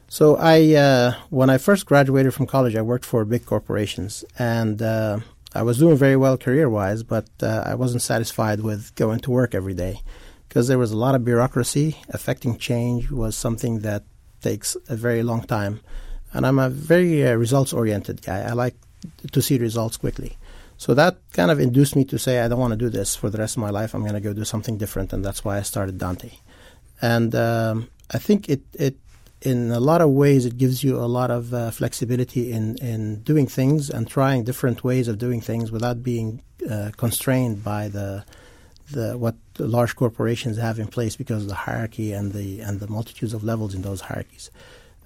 So 0.08 0.36
I, 0.38 0.74
uh, 0.74 1.14
when 1.30 1.52
I 1.52 1.60
first 1.60 1.86
graduated 1.86 2.34
from 2.34 2.48
college, 2.48 2.76
I 2.76 2.82
worked 2.82 3.06
for 3.06 3.24
big 3.26 3.46
corporations, 3.46 4.26
and 4.40 4.82
uh, 4.82 5.20
I 5.54 5.62
was 5.62 5.78
doing 5.78 5.98
very 5.98 6.16
well 6.16 6.36
career-wise, 6.36 7.04
but 7.04 7.30
uh, 7.44 7.62
I 7.64 7.76
wasn't 7.76 8.02
satisfied 8.02 8.62
with 8.62 8.96
going 8.96 9.20
to 9.20 9.30
work 9.30 9.54
every 9.54 9.76
day 9.76 10.02
because 10.50 10.68
there 10.68 10.80
was 10.80 10.92
a 10.92 10.98
lot 10.98 11.16
of 11.16 11.24
bureaucracy. 11.24 11.96
Affecting 12.10 12.58
change 12.58 13.12
was 13.12 13.38
something 13.38 13.80
that 13.80 14.04
takes 14.42 14.76
a 14.90 14.96
very 14.96 15.24
long 15.24 15.44
time, 15.44 15.80
and 16.34 16.46
I'm 16.46 16.60
a 16.60 16.70
very 16.70 17.26
uh, 17.26 17.36
results-oriented 17.36 18.22
guy. 18.24 18.42
I 18.42 18.54
like 18.54 18.76
to 19.32 19.42
see 19.42 19.58
results 19.58 19.96
quickly. 19.96 20.38
So 20.78 20.94
that 20.94 21.18
kind 21.34 21.52
of 21.52 21.60
induced 21.60 21.96
me 21.96 22.06
to 22.06 22.18
say, 22.18 22.40
I 22.40 22.48
don't 22.48 22.60
want 22.60 22.72
to 22.72 22.78
do 22.78 22.90
this 22.90 23.16
for 23.16 23.30
the 23.30 23.38
rest 23.38 23.58
of 23.58 23.62
my 23.62 23.70
life. 23.70 23.94
I'm 23.94 24.02
going 24.02 24.14
to 24.14 24.22
go 24.22 24.34
do 24.34 24.46
something 24.46 24.78
different, 24.78 25.14
and 25.14 25.24
that's 25.24 25.44
why 25.46 25.58
I 25.58 25.62
started 25.62 25.98
Dante. 25.98 26.32
And 27.02 27.36
um, 27.36 27.90
I 28.12 28.18
think 28.18 28.50
it, 28.50 28.62
it, 28.74 28.96
in 29.42 29.72
a 29.72 29.80
lot 29.80 30.02
of 30.02 30.10
ways, 30.10 30.46
it 30.46 30.58
gives 30.58 30.84
you 30.84 30.98
a 30.98 31.06
lot 31.06 31.32
of 31.32 31.54
uh, 31.54 31.72
flexibility 31.72 32.52
in, 32.52 32.78
in 32.78 33.22
doing 33.24 33.46
things 33.46 33.90
and 33.90 34.08
trying 34.08 34.46
different 34.46 34.84
ways 34.84 35.08
of 35.08 35.18
doing 35.18 35.42
things 35.42 35.72
without 35.72 36.02
being 36.02 36.42
uh, 36.70 36.92
constrained 36.98 37.64
by 37.64 37.88
the 37.90 38.26
the 38.92 39.18
what 39.18 39.36
the 39.56 39.68
large 39.68 39.96
corporations 39.96 40.58
have 40.58 40.80
in 40.80 40.88
place 40.88 41.16
because 41.16 41.44
of 41.44 41.50
the 41.50 41.56
hierarchy 41.56 42.14
and 42.14 42.34
the 42.34 42.62
and 42.62 42.80
the 42.80 42.88
multitudes 42.88 43.34
of 43.34 43.44
levels 43.44 43.74
in 43.76 43.82
those 43.82 44.02
hierarchies. 44.02 44.52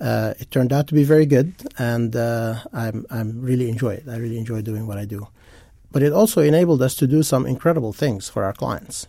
Uh, 0.01 0.33
it 0.39 0.49
turned 0.51 0.73
out 0.73 0.87
to 0.87 0.93
be 0.93 1.03
very 1.03 1.25
good, 1.25 1.53
and 1.77 2.15
uh, 2.15 2.55
I'm 2.73 3.05
I'm 3.09 3.41
really 3.41 3.69
enjoy 3.69 3.93
it. 3.93 4.03
I 4.07 4.17
really 4.17 4.37
enjoy 4.37 4.61
doing 4.61 4.87
what 4.87 4.97
I 4.97 5.05
do. 5.05 5.27
But 5.91 6.01
it 6.01 6.11
also 6.11 6.41
enabled 6.41 6.81
us 6.81 6.95
to 6.95 7.07
do 7.07 7.21
some 7.21 7.45
incredible 7.45 7.93
things 7.93 8.27
for 8.27 8.43
our 8.43 8.53
clients. 8.53 9.07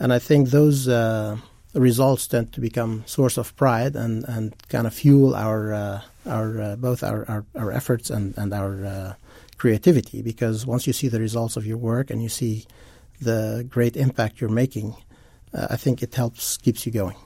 And 0.00 0.12
I 0.12 0.18
think 0.18 0.48
those 0.48 0.88
uh, 0.88 1.36
results 1.74 2.26
tend 2.26 2.52
to 2.52 2.60
become 2.60 3.04
source 3.06 3.36
of 3.36 3.54
pride 3.56 3.94
and, 3.96 4.24
and 4.24 4.54
kind 4.68 4.86
of 4.86 4.94
fuel 4.94 5.34
our 5.34 5.72
uh, 5.72 6.00
our 6.26 6.60
uh, 6.60 6.76
both 6.76 7.02
our, 7.02 7.24
our, 7.28 7.44
our, 7.54 7.72
efforts 7.72 8.10
and, 8.10 8.36
and 8.36 8.52
our 8.52 8.84
uh, 8.84 9.14
creativity 9.56 10.22
because 10.22 10.66
once 10.66 10.86
you 10.86 10.92
see 10.92 11.08
the 11.08 11.20
results 11.20 11.56
of 11.56 11.66
your 11.66 11.78
work 11.78 12.10
and 12.10 12.22
you 12.22 12.28
see 12.28 12.66
the 13.22 13.64
great 13.68 13.96
impact 13.96 14.40
you're 14.40 14.50
making, 14.50 14.94
uh, 15.54 15.68
I 15.70 15.76
think 15.76 16.02
it 16.02 16.14
helps 16.14 16.56
keeps 16.56 16.86
you 16.86 16.92
going. 16.92 17.16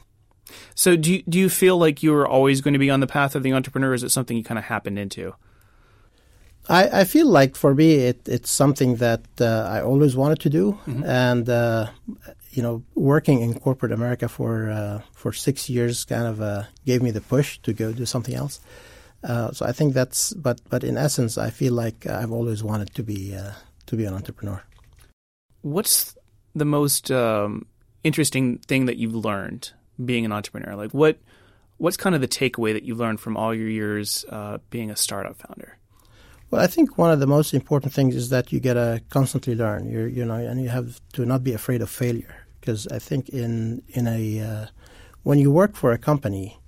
So 0.75 0.97
do 0.97 1.13
you, 1.13 1.23
do 1.29 1.39
you 1.39 1.49
feel 1.49 1.77
like 1.77 2.03
you 2.03 2.13
were 2.13 2.27
always 2.27 2.61
going 2.61 2.75
to 2.75 2.79
be 2.79 2.91
on 2.91 3.01
the 3.01 3.07
path 3.07 3.35
of 3.35 3.43
the 3.43 3.53
entrepreneur? 3.53 3.91
Or 3.91 3.95
is 3.95 4.03
it 4.03 4.11
something 4.11 4.37
you 4.37 4.45
kind 4.45 4.59
of 4.59 4.65
happened 4.65 4.99
into? 4.99 5.35
I, 6.69 7.01
I 7.01 7.05
feel 7.05 7.27
like 7.27 7.57
for 7.57 7.75
me 7.75 7.95
it, 7.95 8.29
it's 8.29 8.51
something 8.51 8.97
that 8.97 9.23
uh, 9.41 9.69
I 9.71 9.83
always 9.83 10.17
wanted 10.17 10.41
to 10.41 10.51
do, 10.51 10.79
mm-hmm. 10.87 11.05
and 11.05 11.49
uh, 11.49 11.87
you 12.51 12.63
know, 12.63 12.83
working 12.95 13.41
in 13.41 13.59
corporate 13.61 13.93
America 13.93 14.29
for 14.29 14.71
uh, 14.71 15.01
for 15.13 15.33
six 15.33 15.69
years 15.71 16.05
kind 16.05 16.27
of 16.27 16.41
uh, 16.41 16.65
gave 16.85 17.03
me 17.03 17.13
the 17.13 17.21
push 17.21 17.59
to 17.59 17.73
go 17.73 17.93
do 17.93 18.07
something 18.07 18.35
else. 18.35 18.61
Uh, 19.23 19.53
so 19.53 19.67
I 19.67 19.73
think 19.73 19.95
that's, 19.95 20.33
but 20.33 20.61
but 20.69 20.83
in 20.83 20.97
essence, 20.97 21.39
I 21.39 21.51
feel 21.51 21.73
like 21.73 22.07
I've 22.07 22.33
always 22.33 22.63
wanted 22.63 22.95
to 22.95 23.03
be 23.03 23.37
uh, 23.37 23.53
to 23.87 23.97
be 23.97 24.05
an 24.05 24.15
entrepreneur. 24.15 24.63
What's 25.67 26.17
the 26.55 26.65
most 26.65 27.11
um, 27.11 27.67
interesting 28.05 28.59
thing 28.59 28.87
that 28.87 28.99
you've 28.99 29.17
learned 29.17 29.73
being 30.05 30.25
an 30.25 30.31
entrepreneur? 30.31 30.77
Like 30.77 30.93
what 30.93 31.19
what's 31.79 31.97
kind 31.97 32.15
of 32.15 32.21
the 32.21 32.29
takeaway 32.29 32.73
that 32.73 32.85
you've 32.85 33.01
learned 33.01 33.19
from 33.19 33.37
all 33.37 33.53
your 33.53 33.69
years 33.69 34.25
being 34.71 34.93
a 34.93 34.97
startup 34.97 35.37
founder? 35.37 35.77
Well, 36.51 36.63
I 36.63 36.69
think 36.69 36.97
one 36.97 37.11
of 37.11 37.19
the 37.19 37.27
most 37.27 37.53
important 37.53 37.93
things 37.93 38.15
is 38.15 38.29
that 38.31 38.53
you 38.53 38.61
get 38.61 38.75
to 38.75 39.03
constantly 39.09 39.57
learn. 39.57 39.91
You're, 39.91 40.07
you 40.07 40.25
know, 40.25 40.35
and 40.35 40.63
you 40.63 40.69
have 40.69 41.01
to 41.15 41.27
not 41.27 41.43
be 41.43 41.53
afraid 41.53 41.83
of 41.83 41.91
failure. 41.91 42.47
Because 42.61 42.87
I 42.87 43.01
think 43.01 43.29
in 43.31 43.83
in 43.89 44.07
a 44.07 44.41
uh, 44.41 44.67
when 45.25 45.41
you 45.41 45.51
work 45.51 45.75
for 45.75 45.91
a 45.91 45.99
company, 45.99 46.61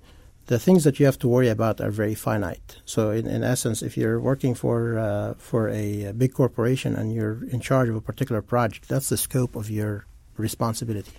the 0.49 0.57
things 0.57 0.83
that 0.83 0.99
you 0.99 1.05
have 1.05 1.19
to 1.19 1.27
worry 1.27 1.47
about 1.47 1.79
are 1.79 1.91
very 1.91 2.15
finite. 2.15 2.77
So, 2.83 3.11
in, 3.11 3.27
in 3.27 3.43
essence, 3.43 3.83
if 3.83 3.95
you're 3.95 4.19
working 4.19 4.55
for 4.55 4.97
uh, 4.97 5.33
for 5.37 5.69
a, 5.69 6.11
big 6.23 6.33
corporation 6.33 6.95
and 6.95 7.13
you're 7.13 7.37
in 7.53 7.59
charge 7.59 7.87
of 7.87 7.95
a 7.95 8.01
particular 8.01 8.41
project, 8.41 8.89
that's 8.89 9.09
the 9.09 9.17
scope 9.17 9.55
of 9.55 9.69
your 9.69 10.07
responsibility. 10.37 11.17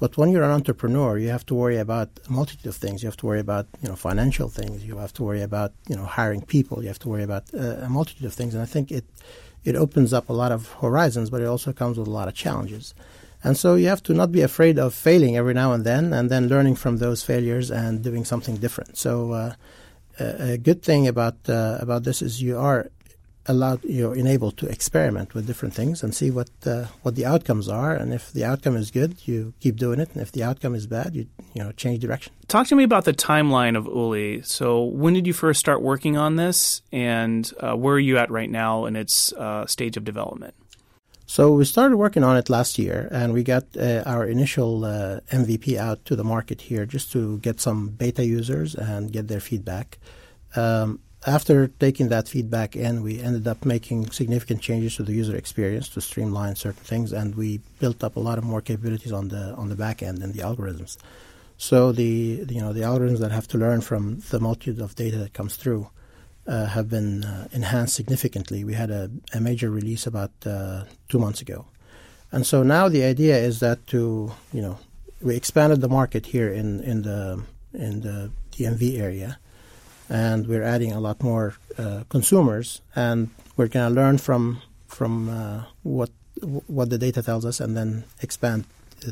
But 0.00 0.18
when 0.18 0.28
you're 0.30 0.48
an 0.50 0.50
entrepreneur, 0.60 1.16
you 1.16 1.30
have 1.30 1.46
to 1.46 1.54
worry 1.54 1.78
about 1.78 2.08
a 2.28 2.30
multitude 2.30 2.66
of 2.66 2.76
things. 2.76 3.02
You 3.02 3.08
have 3.08 3.16
to 3.22 3.26
worry 3.26 3.40
about 3.40 3.66
you 3.82 3.88
know 3.88 3.96
financial 3.96 4.48
things. 4.50 4.84
You 4.84 4.98
have 4.98 5.14
to 5.14 5.22
worry 5.28 5.42
about 5.50 5.72
you 5.88 5.96
know 5.96 6.04
hiring 6.04 6.42
people. 6.42 6.82
You 6.82 6.88
have 6.88 7.02
to 7.04 7.08
worry 7.08 7.24
about 7.30 7.44
uh, 7.54 7.86
a 7.86 7.88
multitude 7.88 8.26
of 8.26 8.34
things. 8.34 8.52
And 8.54 8.62
I 8.62 8.66
think 8.74 8.92
it 8.92 9.06
it 9.64 9.76
opens 9.76 10.12
up 10.12 10.28
a 10.28 10.36
lot 10.42 10.52
of 10.52 10.60
horizons, 10.84 11.30
but 11.30 11.40
it 11.40 11.48
also 11.54 11.72
comes 11.72 11.96
with 11.98 12.06
a 12.06 12.16
lot 12.20 12.28
of 12.28 12.34
challenges. 12.34 12.94
And 13.44 13.56
so 13.56 13.76
you 13.76 13.88
have 13.88 14.02
to 14.04 14.14
not 14.14 14.32
be 14.32 14.42
afraid 14.42 14.78
of 14.78 14.94
failing 14.94 15.36
every 15.36 15.54
now 15.54 15.72
and 15.72 15.84
then, 15.84 16.12
and 16.12 16.28
then 16.28 16.48
learning 16.48 16.76
from 16.76 16.96
those 16.96 17.22
failures 17.22 17.70
and 17.70 18.02
doing 18.02 18.24
something 18.24 18.56
different. 18.56 18.98
So 18.98 19.32
uh, 19.32 19.52
a, 20.18 20.58
good 20.58 20.82
thing 20.82 21.06
about 21.06 21.36
uh, 21.48 21.78
about 21.80 22.04
this 22.04 22.22
is 22.22 22.42
you 22.42 22.58
are 22.58 22.90
allowed 23.46 23.82
you're 23.84 24.14
enabled 24.14 24.58
to 24.58 24.66
experiment 24.66 25.34
with 25.34 25.46
different 25.46 25.72
things 25.72 26.02
and 26.02 26.14
see 26.14 26.30
what 26.30 26.50
uh, 26.66 26.86
what 27.02 27.14
the 27.14 27.24
outcomes 27.24 27.68
are. 27.68 27.94
And 27.94 28.12
if 28.12 28.32
the 28.32 28.44
outcome 28.44 28.76
is 28.76 28.90
good 28.90 29.16
you 29.26 29.54
keep 29.60 29.76
doing 29.76 30.00
it. 30.00 30.10
And 30.12 30.20
if 30.20 30.32
the 30.32 30.42
outcome 30.42 30.74
is 30.74 30.86
bad 30.86 31.14
you 31.14 31.26
you 31.54 31.62
know 31.62 31.72
change 31.72 32.00
direction. 32.00 32.32
Talk 32.48 32.66
to 32.68 32.76
me 32.76 32.82
about 32.82 33.04
the 33.04 33.14
timeline 33.14 33.76
of 33.76 33.86
uli. 33.86 34.42
So 34.42 34.82
when 34.82 35.14
did 35.14 35.26
you 35.26 35.32
first 35.32 35.60
start 35.60 35.80
working 35.80 36.16
on 36.16 36.36
this? 36.36 36.82
And 36.92 37.50
uh, 37.60 37.74
where 37.74 37.94
are 37.94 38.00
you 38.00 38.18
at 38.18 38.30
right 38.30 38.50
now 38.50 38.86
in 38.86 38.96
its 38.96 39.32
uh, 39.32 39.66
stage 39.66 39.96
of 39.96 40.04
development 40.04 40.54
so 41.34 41.52
we 41.52 41.64
started 41.64 41.96
working 41.96 42.24
on 42.24 42.36
it 42.36 42.48
last 42.48 42.78
year 42.78 43.08
and 43.12 43.32
we 43.32 43.42
got 43.44 43.64
uh, 43.76 44.02
our 44.06 44.24
initial 44.26 44.84
uh, 44.84 45.20
mvp 45.30 45.76
out 45.76 45.98
to 46.04 46.16
the 46.16 46.24
market 46.24 46.62
here 46.62 46.84
just 46.84 47.12
to 47.12 47.38
get 47.46 47.60
some 47.60 47.88
beta 48.00 48.24
users 48.24 48.74
and 48.74 49.12
get 49.12 49.28
their 49.28 49.44
feedback 49.48 49.98
um, 50.56 50.98
after 51.26 51.66
taking 51.66 52.08
that 52.08 52.28
feedback 52.28 52.76
in, 52.76 53.02
we 53.02 53.20
ended 53.20 53.48
up 53.48 53.64
making 53.64 54.10
significant 54.10 54.60
changes 54.60 54.96
to 54.96 55.02
the 55.02 55.12
user 55.12 55.36
experience 55.36 55.88
to 55.90 56.00
streamline 56.00 56.54
certain 56.54 56.84
things, 56.84 57.12
and 57.12 57.34
we 57.34 57.58
built 57.80 58.04
up 58.04 58.16
a 58.16 58.20
lot 58.20 58.38
of 58.38 58.44
more 58.44 58.60
capabilities 58.60 59.12
on 59.12 59.28
the 59.28 59.54
on 59.54 59.68
the 59.68 59.74
back 59.74 60.02
end 60.02 60.22
and 60.22 60.32
the 60.32 60.42
algorithms. 60.42 60.96
So 61.56 61.90
the 61.90 62.46
you 62.48 62.60
know 62.60 62.72
the 62.72 62.82
algorithms 62.82 63.18
that 63.18 63.32
have 63.32 63.48
to 63.48 63.58
learn 63.58 63.80
from 63.80 64.20
the 64.30 64.38
multitude 64.38 64.80
of 64.80 64.94
data 64.94 65.18
that 65.18 65.34
comes 65.34 65.56
through 65.56 65.90
uh, 66.48 66.66
have 66.66 66.88
been 66.88 67.24
uh, 67.24 67.46
enhanced 67.52 67.94
significantly. 67.94 68.64
We 68.64 68.74
had 68.74 68.90
a, 68.90 69.10
a 69.34 69.40
major 69.40 69.70
release 69.70 70.06
about 70.06 70.32
uh, 70.44 70.84
two 71.08 71.18
months 71.18 71.40
ago, 71.40 71.66
and 72.32 72.46
so 72.46 72.62
now 72.62 72.88
the 72.88 73.04
idea 73.04 73.36
is 73.38 73.60
that 73.60 73.86
to 73.88 74.32
you 74.52 74.62
know 74.62 74.78
we 75.20 75.36
expanded 75.36 75.80
the 75.80 75.88
market 75.88 76.26
here 76.26 76.50
in 76.52 76.80
in 76.80 77.02
the 77.02 77.42
in 77.74 78.00
the 78.00 78.30
DMV 78.52 78.98
area 78.98 79.38
and 80.08 80.46
we're 80.46 80.62
adding 80.62 80.92
a 80.92 81.00
lot 81.00 81.22
more 81.22 81.54
uh, 81.76 82.04
consumers, 82.08 82.80
and 82.96 83.30
we're 83.56 83.68
going 83.68 83.88
to 83.88 83.94
learn 83.94 84.18
from 84.18 84.62
from 84.86 85.28
uh, 85.28 85.64
what 85.82 86.10
what 86.66 86.90
the 86.90 86.98
data 86.98 87.22
tells 87.22 87.44
us, 87.44 87.60
and 87.60 87.76
then 87.76 88.04
expand 88.22 88.64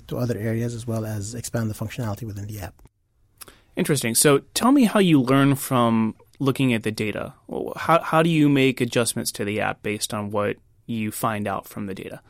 to 0.06 0.16
other 0.16 0.38
areas 0.38 0.74
as 0.74 0.86
well 0.86 1.04
as 1.04 1.34
expand 1.34 1.70
the 1.70 1.74
functionality 1.74 2.24
within 2.24 2.46
the 2.46 2.60
app. 2.60 2.74
Interesting. 3.76 4.14
So, 4.14 4.38
tell 4.54 4.72
me 4.72 4.84
how 4.84 5.00
you 5.00 5.20
learn 5.20 5.54
from 5.54 6.14
looking 6.38 6.72
at 6.72 6.82
the 6.82 6.90
data. 6.92 7.34
How 7.76 8.00
how 8.02 8.22
do 8.22 8.30
you 8.30 8.48
make 8.48 8.80
adjustments 8.80 9.32
to 9.32 9.44
the 9.44 9.60
app 9.60 9.82
based 9.82 10.12
on 10.14 10.30
what 10.30 10.56
you 10.86 11.10
find 11.10 11.46
out 11.46 11.66
from 11.66 11.86
the 11.86 11.94
data? 11.94 12.20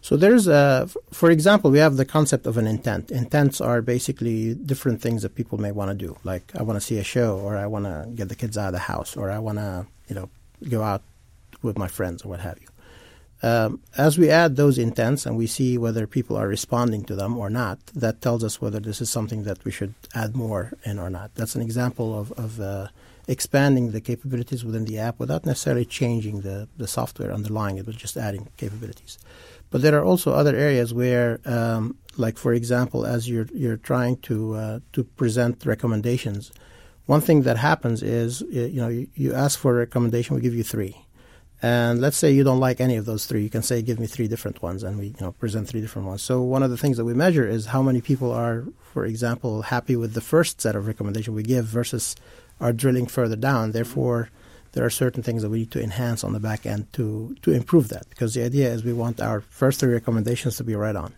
So 0.00 0.18
there's 0.18 0.46
a, 0.46 0.86
for 1.12 1.30
example, 1.30 1.70
we 1.70 1.78
have 1.78 1.96
the 1.96 2.04
concept 2.04 2.46
of 2.46 2.58
an 2.58 2.66
intent. 2.66 3.10
Intents 3.10 3.58
are 3.58 3.80
basically 3.80 4.54
different 4.54 5.00
things 5.00 5.22
that 5.22 5.34
people 5.34 5.56
may 5.56 5.72
want 5.72 5.92
to 5.92 6.06
do. 6.06 6.18
Like 6.24 6.52
I 6.54 6.62
want 6.62 6.76
to 6.76 6.86
see 6.86 6.98
a 6.98 7.04
show, 7.04 7.38
or 7.38 7.56
I 7.56 7.66
want 7.66 7.86
to 7.86 8.10
get 8.14 8.28
the 8.28 8.34
kids 8.34 8.58
out 8.58 8.66
of 8.66 8.72
the 8.74 8.80
house, 8.80 9.16
or 9.16 9.30
I 9.30 9.38
want 9.38 9.56
to, 9.56 9.86
you 10.08 10.14
know, 10.14 10.28
go 10.68 10.82
out 10.82 11.02
with 11.62 11.78
my 11.78 11.88
friends 11.88 12.22
or 12.22 12.28
what 12.28 12.40
have 12.40 12.58
you. 12.60 12.68
Um, 13.42 13.80
as 13.96 14.18
we 14.18 14.30
add 14.30 14.56
those 14.56 14.78
intents 14.78 15.26
and 15.26 15.36
we 15.36 15.46
see 15.46 15.76
whether 15.76 16.06
people 16.06 16.36
are 16.36 16.48
responding 16.48 17.04
to 17.04 17.14
them 17.14 17.36
or 17.36 17.50
not, 17.50 17.78
that 17.94 18.20
tells 18.20 18.44
us 18.44 18.60
whether 18.60 18.80
this 18.80 19.00
is 19.00 19.10
something 19.10 19.44
that 19.44 19.64
we 19.64 19.70
should 19.70 19.94
add 20.14 20.36
more 20.36 20.72
in 20.84 20.98
or 20.98 21.10
not. 21.10 21.34
That's 21.34 21.54
an 21.54 21.62
example 21.62 22.18
of, 22.18 22.32
of 22.32 22.60
uh, 22.60 22.88
expanding 23.28 23.92
the 23.92 24.00
capabilities 24.00 24.64
within 24.64 24.84
the 24.84 24.98
app 24.98 25.18
without 25.18 25.46
necessarily 25.46 25.84
changing 25.84 26.42
the, 26.42 26.68
the 26.76 26.86
software 26.86 27.32
underlying 27.32 27.78
it, 27.78 27.86
but 27.86 27.96
just 27.96 28.16
adding 28.16 28.48
capabilities. 28.56 29.18
But 29.70 29.82
there 29.82 29.98
are 29.98 30.04
also 30.04 30.32
other 30.32 30.54
areas 30.54 30.94
where, 30.94 31.40
um, 31.44 31.96
like 32.16 32.36
for 32.38 32.52
example, 32.52 33.04
as 33.06 33.28
you're 33.28 33.48
you're 33.52 33.76
trying 33.76 34.18
to 34.18 34.54
uh, 34.54 34.80
to 34.92 35.04
present 35.04 35.66
recommendations, 35.66 36.52
one 37.06 37.20
thing 37.20 37.42
that 37.42 37.56
happens 37.56 38.02
is 38.02 38.42
you 38.50 38.80
know 38.80 38.88
you, 38.88 39.08
you 39.14 39.34
ask 39.34 39.58
for 39.58 39.72
a 39.72 39.78
recommendation, 39.78 40.36
we 40.36 40.42
give 40.42 40.54
you 40.54 40.62
three 40.62 41.04
and 41.64 42.02
let's 42.02 42.18
say 42.18 42.30
you 42.30 42.44
don't 42.44 42.60
like 42.60 42.78
any 42.78 42.96
of 42.96 43.06
those 43.06 43.24
three, 43.24 43.42
you 43.42 43.48
can 43.48 43.62
say, 43.62 43.80
"Give 43.80 43.98
me 43.98 44.06
three 44.06 44.28
different 44.28 44.60
ones," 44.60 44.82
and 44.82 44.98
we 44.98 45.06
you 45.06 45.22
know 45.22 45.32
present 45.32 45.66
three 45.66 45.80
different 45.80 46.06
ones. 46.06 46.20
So 46.20 46.42
one 46.42 46.62
of 46.62 46.70
the 46.70 46.76
things 46.76 46.98
that 46.98 47.06
we 47.06 47.14
measure 47.14 47.48
is 47.48 47.64
how 47.64 47.80
many 47.80 48.02
people 48.02 48.30
are, 48.30 48.66
for 48.92 49.06
example, 49.06 49.62
happy 49.62 49.96
with 49.96 50.12
the 50.12 50.20
first 50.20 50.60
set 50.60 50.76
of 50.76 50.86
recommendations 50.86 51.34
we 51.34 51.42
give 51.42 51.64
versus 51.64 52.16
are 52.60 52.72
drilling 52.72 53.06
further 53.06 53.36
down. 53.36 53.72
Therefore, 53.72 54.30
there 54.72 54.84
are 54.84 54.90
certain 54.90 55.22
things 55.22 55.42
that 55.42 55.50
we 55.50 55.60
need 55.60 55.70
to 55.72 55.82
enhance 55.82 56.24
on 56.24 56.32
the 56.32 56.40
back 56.40 56.66
end 56.66 56.92
to 56.94 57.36
to 57.42 57.52
improve 57.52 57.88
that. 57.88 58.08
Because 58.10 58.34
the 58.34 58.42
idea 58.42 58.72
is 58.72 58.84
we 58.84 58.92
want 58.92 59.20
our 59.20 59.40
first 59.40 59.80
three 59.80 59.92
recommendations 59.92 60.56
to 60.56 60.64
be 60.64 60.74
right 60.74 60.96
on. 60.96 61.14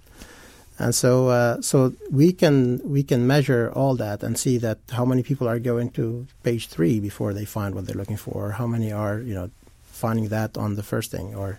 And 0.79 0.94
so, 0.94 1.29
uh, 1.29 1.62
so 1.62 1.94
we 2.11 2.33
can 2.33 2.81
we 2.85 3.03
can 3.03 3.27
measure 3.27 3.72
all 3.75 3.96
that 3.96 4.22
and 4.22 4.38
see 4.38 4.59
that 4.59 4.79
how 4.92 5.07
many 5.07 5.22
people 5.22 5.49
are 5.49 5.59
going 5.59 5.90
to 5.92 6.27
page 6.42 6.68
three 6.68 7.01
before 7.01 7.33
they 7.33 7.46
find 7.46 7.75
what 7.75 7.87
they're 7.87 7.96
looking 7.96 8.18
for. 8.18 8.53
How 8.53 8.66
many 8.66 8.92
are 8.92 9.18
you 9.18 9.35
know 9.35 9.51
finding 9.85 10.29
that 10.29 10.59
on 10.59 10.77
the 10.77 10.83
first 10.83 11.11
thing 11.11 11.35
or 11.35 11.59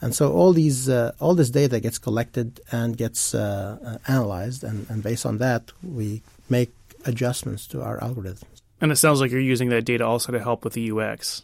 and 0.00 0.14
so 0.14 0.32
all 0.32 0.52
these 0.52 0.88
uh, 0.88 1.12
all 1.18 1.34
this 1.34 1.50
data 1.50 1.80
gets 1.80 1.98
collected 1.98 2.60
and 2.70 2.96
gets 2.96 3.34
uh, 3.34 3.78
uh, 3.84 3.98
analyzed 4.06 4.62
and, 4.62 4.86
and 4.88 5.02
based 5.02 5.26
on 5.26 5.38
that 5.38 5.72
we 5.82 6.22
make 6.48 6.72
adjustments 7.04 7.66
to 7.66 7.82
our 7.82 7.98
algorithms 7.98 8.53
and 8.80 8.92
it 8.92 8.96
sounds 8.96 9.20
like 9.20 9.30
you're 9.30 9.40
using 9.40 9.68
that 9.68 9.84
data 9.84 10.04
also 10.04 10.32
to 10.32 10.40
help 10.40 10.64
with 10.64 10.74
the 10.74 10.90
ux 10.90 11.42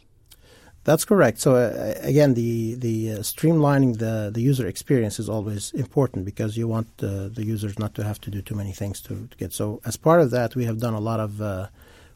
that's 0.83 1.05
correct. 1.05 1.39
So 1.39 1.57
uh, 1.57 1.95
again, 2.01 2.35
the 2.35 2.75
the 2.75 3.13
uh, 3.13 3.19
streamlining 3.19 3.99
the 3.99 4.31
the 4.33 4.41
user 4.41 4.67
experience 4.67 5.19
is 5.19 5.29
always 5.29 5.73
important 5.73 6.25
because 6.25 6.57
you 6.57 6.67
want 6.69 6.89
uh, 7.03 7.29
the 7.29 7.45
users 7.45 7.79
not 7.79 7.95
to 7.97 8.05
have 8.05 8.21
to 8.23 8.31
do 8.31 8.41
too 8.41 8.55
many 8.55 8.73
things 8.73 9.01
to, 9.03 9.29
to, 9.31 9.37
get. 9.37 9.53
So 9.53 9.81
as 9.85 9.97
part 9.99 10.23
of 10.23 10.31
that, 10.31 10.57
we 10.57 10.65
have 10.65 10.79
done 10.79 10.95
a 10.95 11.01
lot 11.01 11.21
of 11.21 11.43
uh, 11.43 11.69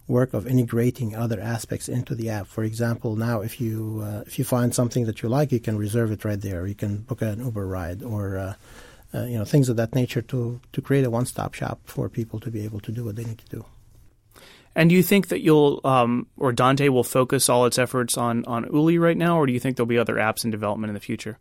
work 0.09 0.33
of 0.33 0.47
integrating 0.47 1.15
other 1.15 1.41
aspects 1.41 1.89
into 1.89 2.15
the 2.15 2.31
app. 2.31 2.47
For 2.47 2.65
example, 2.65 3.17
now 3.17 3.43
if 3.43 3.61
you 3.61 4.03
uh, 4.03 4.23
if 4.27 4.39
you 4.39 4.47
find 4.47 4.75
something 4.75 5.05
that 5.05 5.21
you 5.21 5.29
like, 5.29 5.53
you 5.53 5.61
can 5.61 5.77
reserve 5.77 6.11
it 6.11 6.25
right 6.25 6.41
there. 6.41 6.67
You 6.67 6.75
can 6.75 6.99
book 6.99 7.21
an 7.21 7.45
Uber 7.45 7.67
ride 7.67 8.03
or 8.03 8.39
uh, 8.39 9.25
you 9.27 9.37
know 9.37 9.45
things 9.45 9.69
of 9.69 9.77
that 9.77 9.95
nature 9.95 10.23
to 10.23 10.61
to 10.73 10.81
create 10.81 11.05
a 11.05 11.11
one 11.11 11.27
stop 11.27 11.53
shop 11.53 11.81
for 11.85 12.09
people 12.09 12.41
to 12.41 12.51
be 12.51 12.65
able 12.65 12.81
to 12.81 12.93
do 12.93 13.05
what 13.05 13.17
they 13.17 13.25
need 13.25 13.39
to 13.39 13.57
do. 13.57 13.67
And 14.77 14.91
do 14.91 14.97
you 14.97 15.03
think 15.03 15.29
that 15.29 15.41
you'll 15.41 15.81
um, 15.85 16.27
or 16.37 16.53
Dante 16.53 16.89
will 16.89 17.05
focus 17.05 17.49
all 17.49 17.67
its 17.67 17.79
efforts 17.79 18.17
on 18.19 18.45
on 18.47 18.65
Uli 18.73 18.99
right 18.99 19.17
now, 19.17 19.39
or 19.39 19.47
do 19.47 19.53
you 19.53 19.61
think 19.61 19.77
there'll 19.77 19.87
be 19.87 19.99
other 19.99 20.17
apps 20.17 20.45
in 20.45 20.51
development 20.51 20.91
in 20.91 20.95
the 20.95 21.01
future? 21.01 21.39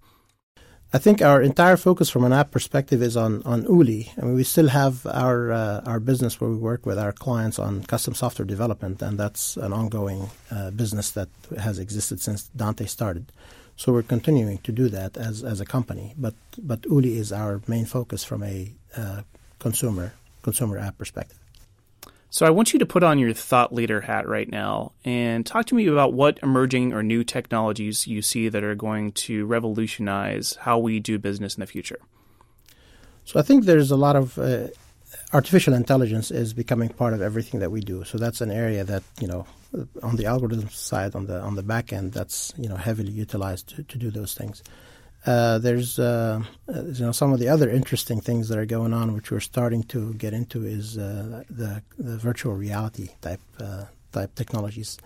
I 0.96 1.00
think 1.00 1.24
our 1.24 1.42
entire 1.42 1.76
focus 1.76 2.12
from 2.12 2.24
an 2.24 2.32
app 2.34 2.52
perspective 2.52 3.02
is 3.02 3.18
on, 3.18 3.42
on 3.44 3.64
Uli. 3.64 4.12
I 4.16 4.26
mean, 4.26 4.36
we 4.36 4.44
still 4.44 4.68
have 4.68 5.08
our 5.08 5.52
uh, 5.52 5.82
our 5.88 6.00
business 6.00 6.40
where 6.40 6.52
we 6.52 6.58
work 6.58 6.86
with 6.86 7.00
our 7.00 7.12
clients 7.12 7.58
on 7.58 7.84
custom 7.84 8.14
software 8.14 8.46
development, 8.46 9.02
and 9.02 9.18
that's 9.18 9.58
an 9.58 9.74
ongoing 9.74 10.30
uh, 10.52 10.70
business 10.70 11.10
that 11.12 11.30
has 11.60 11.80
existed 11.80 12.22
since 12.22 12.44
Dante 12.56 12.86
started. 12.86 13.32
So 13.76 13.92
we're 13.92 14.04
continuing 14.04 14.60
to 14.60 14.72
do 14.72 14.88
that 14.90 15.18
as, 15.18 15.44
as 15.44 15.60
a 15.60 15.66
company. 15.66 16.14
But 16.16 16.36
but 16.60 16.86
Uli 16.86 17.18
is 17.18 17.32
our 17.32 17.62
main 17.68 17.86
focus 17.86 18.24
from 18.24 18.44
a 18.44 18.72
uh, 18.96 19.24
consumer 19.58 20.14
consumer 20.44 20.78
app 20.78 21.00
perspective. 21.00 21.40
So 22.34 22.48
I 22.48 22.50
want 22.50 22.74
you 22.74 22.80
to 22.80 22.86
put 22.88 23.04
on 23.04 23.20
your 23.20 23.32
thought 23.32 23.72
leader 23.72 24.02
hat 24.02 24.28
right 24.28 24.50
now 24.50 24.94
and 25.06 25.46
talk 25.46 25.68
to 25.68 25.76
me 25.76 25.86
about 25.86 26.14
what 26.14 26.40
emerging 26.42 26.92
or 26.92 27.04
new 27.04 27.24
technologies 27.24 28.08
you 28.08 28.24
see 28.24 28.50
that 28.50 28.64
are 28.64 28.74
going 28.74 29.12
to 29.28 29.46
revolutionize 29.46 30.56
how 30.62 30.80
we 30.80 31.00
do 31.00 31.20
business 31.20 31.54
in 31.54 31.62
the 31.62 31.68
future. 31.68 32.00
So 33.24 33.40
I 33.40 33.44
think 33.44 33.66
there's 33.66 33.92
a 33.92 33.96
lot 33.96 34.16
of 34.16 34.40
uh, 34.40 34.70
artificial 35.32 35.76
intelligence 35.76 36.32
is 36.32 36.56
becoming 36.56 36.90
part 36.90 37.14
of 37.14 37.22
everything 37.22 37.60
that 37.60 37.70
we 37.70 37.82
do. 37.82 38.04
So 38.04 38.18
that's 38.18 38.42
an 38.42 38.50
area 38.50 38.84
that 38.84 39.04
you 39.22 39.28
know 39.28 39.46
on 40.02 40.16
the 40.16 40.26
algorithm 40.26 40.70
side, 40.70 41.14
on 41.14 41.28
the 41.28 41.40
on 41.40 41.54
the 41.54 41.62
back 41.62 41.94
end, 41.94 42.14
that's 42.14 42.52
you 42.58 42.68
know 42.68 42.78
heavily 42.78 43.12
utilized 43.12 43.70
to, 43.76 43.84
to 43.84 43.98
do 44.00 44.10
those 44.10 44.34
things. 44.34 44.64
Uh, 45.26 45.58
there's 45.58 46.00
uh, 46.00 46.44
uh, 46.68 46.84
you 46.84 47.06
know 47.06 47.12
some 47.12 47.32
of 47.32 47.40
the 47.40 47.48
other 47.48 47.70
interesting 47.70 48.20
things 48.20 48.50
that 48.50 48.58
are 48.58 48.66
going 48.66 48.94
on, 48.94 49.14
which 49.14 49.32
we're 49.32 49.40
starting 49.40 49.84
to 49.84 50.14
get 50.16 50.34
into, 50.34 50.66
is 50.66 50.98
uh, 50.98 51.44
the 51.50 51.82
the 51.98 52.18
virtual 52.18 52.54
reality 52.54 53.10
type 53.22 53.40
uh, 53.60 53.86
type 54.12 54.36
technologies. 54.36 54.98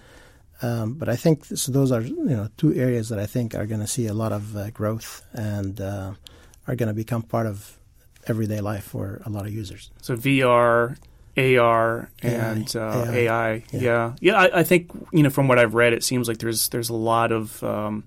Um, 0.63 0.95
but 0.95 1.07
I 1.07 1.15
think 1.15 1.45
so 1.45 1.71
those 1.71 1.91
are 1.91 2.01
you 2.01 2.23
know 2.23 2.49
two 2.57 2.73
areas 2.73 3.09
that 3.09 3.19
I 3.19 3.27
think 3.27 3.53
are 3.53 3.67
going 3.67 3.81
to 3.81 3.87
see 3.87 4.07
a 4.07 4.13
lot 4.13 4.31
of 4.31 4.73
growth 4.73 5.23
and 5.33 5.79
are 5.79 6.75
going 6.75 6.87
to 6.87 6.93
become 6.93 7.21
part 7.21 7.45
of 7.45 7.77
everyday 8.25 8.59
life 8.59 8.83
for 8.83 9.21
a 9.25 9.29
lot 9.29 9.45
of 9.45 9.53
users. 9.53 9.91
So 10.01 10.15
VR, 10.15 10.97
AR 11.37 12.09
and 12.21 12.75
AI. 12.75 12.81
Uh, 12.81 13.11
AI. 13.11 13.15
AI. 13.15 13.63
Yeah, 13.71 13.79
yeah. 13.79 14.13
yeah 14.19 14.35
I, 14.35 14.59
I, 14.59 14.63
think 14.63 14.91
you 15.13 15.23
know 15.23 15.29
from 15.29 15.47
what 15.47 15.59
I've 15.59 15.75
read, 15.75 15.93
it 15.93 16.03
seems 16.03 16.27
like 16.27 16.39
there's 16.39 16.69
there's 16.69 16.89
a 16.89 16.95
lot 16.95 17.31
of 17.31 17.63
um, 17.63 18.03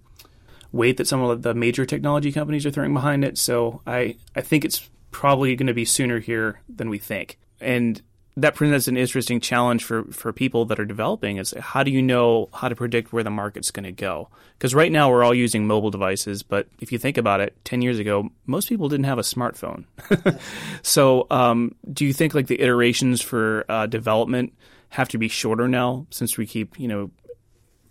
weight 0.73 0.97
that 0.97 1.07
some 1.07 1.23
of 1.23 1.43
the 1.43 1.55
major 1.55 1.85
technology 1.85 2.33
companies 2.33 2.65
are 2.65 2.71
throwing 2.71 2.95
behind 2.95 3.25
it. 3.25 3.39
So 3.39 3.83
I, 3.87 4.17
I 4.37 4.41
think 4.41 4.65
it's 4.65 4.89
probably 5.11 5.57
going 5.57 5.67
to 5.67 5.75
be 5.75 5.85
sooner 5.85 6.21
here 6.21 6.61
than 6.69 6.89
we 6.89 6.99
think. 6.99 7.39
And 7.61 8.01
that 8.37 8.55
presents 8.55 8.89
an 8.89 8.97
interesting 8.97 9.41
challenge 9.41 9.85
for, 9.85 10.05
for 10.05 10.33
people 10.33 10.65
that 10.67 10.79
are 10.79 10.85
developing 10.85 11.37
is 11.37 11.55
how 11.59 11.83
do 11.83 11.91
you 11.91 12.01
know 12.01 12.49
how 12.55 12.69
to 12.69 12.77
predict 12.77 13.13
where 13.13 13.25
the 13.25 13.31
market's 13.31 13.71
going 13.71 13.85
to 13.85 13.93
go? 13.93 14.29
Because 14.57 14.75
right 14.75 14.93
now 14.93 15.11
we're 15.11 15.25
all 15.25 15.35
using 15.35 15.67
mobile 15.67 15.91
devices, 15.91 16.43
but 16.43 16.69
if 16.81 16.93
you 16.93 16.99
think 16.99 17.19
about 17.19 17.41
it, 17.41 17.57
10 17.65 17.83
years 17.83 17.99
ago, 17.99 18.31
most 18.47 18.69
people 18.69 18.89
didn't 18.89 19.07
have 19.07 19.19
a 19.19 19.23
smartphone. 19.23 19.85
so 20.83 21.27
um, 21.31 21.75
do 21.93 22.05
you 22.07 22.13
think 22.13 22.35
like 22.35 22.47
the 22.47 22.61
iterations 22.61 23.21
for 23.21 23.65
uh, 23.69 23.87
development 23.87 24.55
have 24.91 25.09
to 25.09 25.19
be 25.19 25.29
shorter 25.29 25.69
now 25.69 26.07
since 26.11 26.37
we 26.37 26.47
keep, 26.47 26.79
you 26.79 26.89
know, 26.89 27.11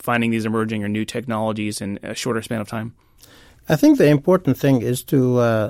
finding 0.09 0.31
these 0.31 0.45
emerging 0.51 0.81
or 0.85 0.89
new 0.97 1.05
technologies 1.15 1.75
in 1.85 1.89
a 2.11 2.15
shorter 2.21 2.41
span 2.47 2.61
of 2.61 2.67
time? 2.77 2.89
I 3.73 3.75
think 3.81 3.91
the 3.97 4.09
important 4.17 4.55
thing 4.63 4.77
is 4.91 5.03
to 5.13 5.19
uh, 5.49 5.69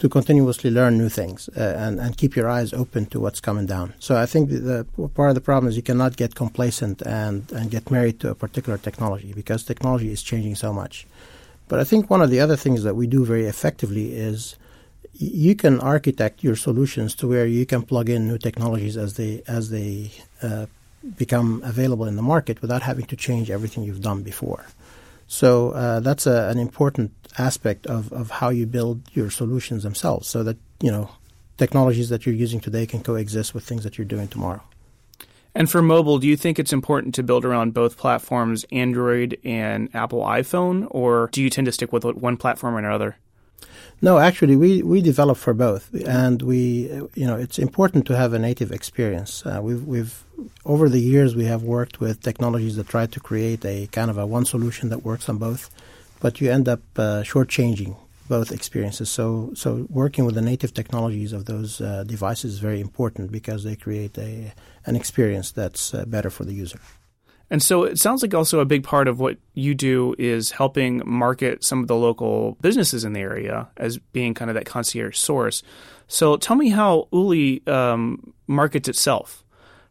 to 0.00 0.06
continuously 0.18 0.70
learn 0.78 0.92
new 1.02 1.10
things 1.20 1.48
uh, 1.48 1.84
and 1.84 1.94
and 2.02 2.10
keep 2.20 2.32
your 2.38 2.48
eyes 2.56 2.70
open 2.82 3.02
to 3.12 3.16
what's 3.22 3.40
coming 3.48 3.66
down. 3.74 3.86
So 4.06 4.12
I 4.24 4.26
think 4.32 4.42
the 4.50 4.78
part 5.18 5.30
of 5.32 5.36
the 5.38 5.46
problem 5.50 5.66
is 5.68 5.76
you 5.80 5.86
cannot 5.92 6.12
get 6.22 6.30
complacent 6.44 6.96
and 7.22 7.38
and 7.58 7.64
get 7.76 7.84
married 7.96 8.16
to 8.20 8.26
a 8.30 8.36
particular 8.44 8.78
technology 8.88 9.30
because 9.40 9.60
technology 9.72 10.10
is 10.16 10.20
changing 10.30 10.56
so 10.64 10.70
much. 10.80 10.94
But 11.68 11.76
I 11.82 11.84
think 11.90 12.10
one 12.14 12.22
of 12.24 12.30
the 12.34 12.40
other 12.44 12.58
things 12.64 12.80
that 12.86 12.96
we 13.00 13.06
do 13.16 13.20
very 13.32 13.46
effectively 13.54 14.06
is 14.30 14.56
you 15.48 15.54
can 15.62 15.74
architect 15.94 16.36
your 16.46 16.56
solutions 16.56 17.10
to 17.18 17.24
where 17.32 17.48
you 17.58 17.64
can 17.72 17.82
plug 17.82 18.08
in 18.14 18.20
new 18.30 18.38
technologies 18.48 18.96
as 19.04 19.10
they 19.18 19.32
as 19.58 19.64
they 19.76 19.90
uh, 20.48 20.66
become 21.16 21.62
available 21.64 22.06
in 22.06 22.16
the 22.16 22.22
market 22.22 22.60
without 22.60 22.82
having 22.82 23.06
to 23.06 23.16
change 23.16 23.50
everything 23.50 23.84
you've 23.84 24.02
done 24.02 24.22
before. 24.22 24.66
So 25.26 25.70
uh, 25.72 26.00
that's 26.00 26.26
a, 26.26 26.48
an 26.48 26.58
important 26.58 27.12
aspect 27.36 27.86
of, 27.86 28.12
of 28.12 28.30
how 28.30 28.48
you 28.48 28.66
build 28.66 29.02
your 29.12 29.30
solutions 29.30 29.82
themselves, 29.82 30.26
so 30.26 30.42
that 30.42 30.56
you 30.80 30.90
know 30.90 31.10
technologies 31.58 32.08
that 32.08 32.24
you're 32.24 32.34
using 32.34 32.60
today 32.60 32.86
can 32.86 33.02
coexist 33.02 33.54
with 33.54 33.64
things 33.64 33.84
that 33.84 33.98
you're 33.98 34.06
doing 34.06 34.28
tomorrow. 34.28 34.62
And 35.54 35.70
for 35.70 35.82
mobile, 35.82 36.18
do 36.18 36.28
you 36.28 36.36
think 36.36 36.58
it's 36.58 36.72
important 36.72 37.14
to 37.16 37.22
build 37.22 37.44
around 37.44 37.74
both 37.74 37.96
platforms, 37.96 38.64
Android 38.70 39.38
and 39.44 39.88
Apple 39.94 40.22
iPhone, 40.22 40.86
or 40.90 41.28
do 41.32 41.42
you 41.42 41.50
tend 41.50 41.66
to 41.66 41.72
stick 41.72 41.92
with 41.92 42.04
one 42.04 42.36
platform 42.36 42.76
or 42.76 42.78
another? 42.78 43.16
No, 44.00 44.18
actually, 44.18 44.54
we, 44.54 44.82
we 44.82 45.02
develop 45.02 45.38
for 45.38 45.52
both, 45.52 45.92
and 46.06 46.40
we 46.40 46.88
you 47.14 47.26
know 47.26 47.36
it's 47.36 47.58
important 47.58 48.06
to 48.06 48.16
have 48.16 48.32
a 48.32 48.38
native 48.38 48.72
experience. 48.72 49.44
Uh, 49.44 49.60
we've 49.62 49.84
we've 49.84 50.24
over 50.64 50.88
the 50.88 51.00
years 51.00 51.34
we 51.34 51.44
have 51.44 51.62
worked 51.62 52.00
with 52.00 52.22
technologies 52.22 52.76
that 52.76 52.88
try 52.88 53.06
to 53.06 53.20
create 53.20 53.64
a 53.64 53.86
kind 53.88 54.10
of 54.10 54.18
a 54.18 54.26
one 54.26 54.44
solution 54.44 54.88
that 54.90 55.04
works 55.04 55.28
on 55.28 55.38
both, 55.38 55.70
but 56.20 56.40
you 56.40 56.50
end 56.50 56.68
up 56.68 56.80
uh, 56.96 57.22
shortchanging 57.22 57.96
both 58.28 58.52
experiences. 58.52 59.10
So 59.10 59.52
so 59.54 59.86
working 59.88 60.24
with 60.24 60.34
the 60.34 60.42
native 60.42 60.74
technologies 60.74 61.32
of 61.32 61.46
those 61.46 61.80
uh, 61.80 62.04
devices 62.04 62.54
is 62.54 62.58
very 62.58 62.80
important 62.80 63.32
because 63.32 63.64
they 63.64 63.76
create 63.76 64.18
a 64.18 64.52
an 64.86 64.96
experience 64.96 65.50
that's 65.52 65.94
uh, 65.94 66.04
better 66.06 66.30
for 66.30 66.44
the 66.44 66.52
user. 66.52 66.80
And 67.50 67.62
so 67.62 67.84
it 67.84 67.98
sounds 67.98 68.22
like 68.22 68.34
also 68.34 68.60
a 68.60 68.66
big 68.66 68.84
part 68.84 69.08
of 69.08 69.20
what 69.20 69.38
you 69.54 69.74
do 69.74 70.14
is 70.18 70.50
helping 70.50 71.02
market 71.06 71.64
some 71.64 71.80
of 71.80 71.88
the 71.88 71.96
local 71.96 72.58
businesses 72.60 73.04
in 73.04 73.14
the 73.14 73.20
area 73.20 73.68
as 73.78 73.96
being 74.12 74.34
kind 74.34 74.50
of 74.50 74.54
that 74.54 74.66
concierge 74.66 75.16
source. 75.16 75.62
So 76.08 76.36
tell 76.36 76.56
me 76.56 76.68
how 76.68 77.08
Uli 77.10 77.66
um, 77.66 78.34
markets 78.46 78.88
itself. 78.88 79.44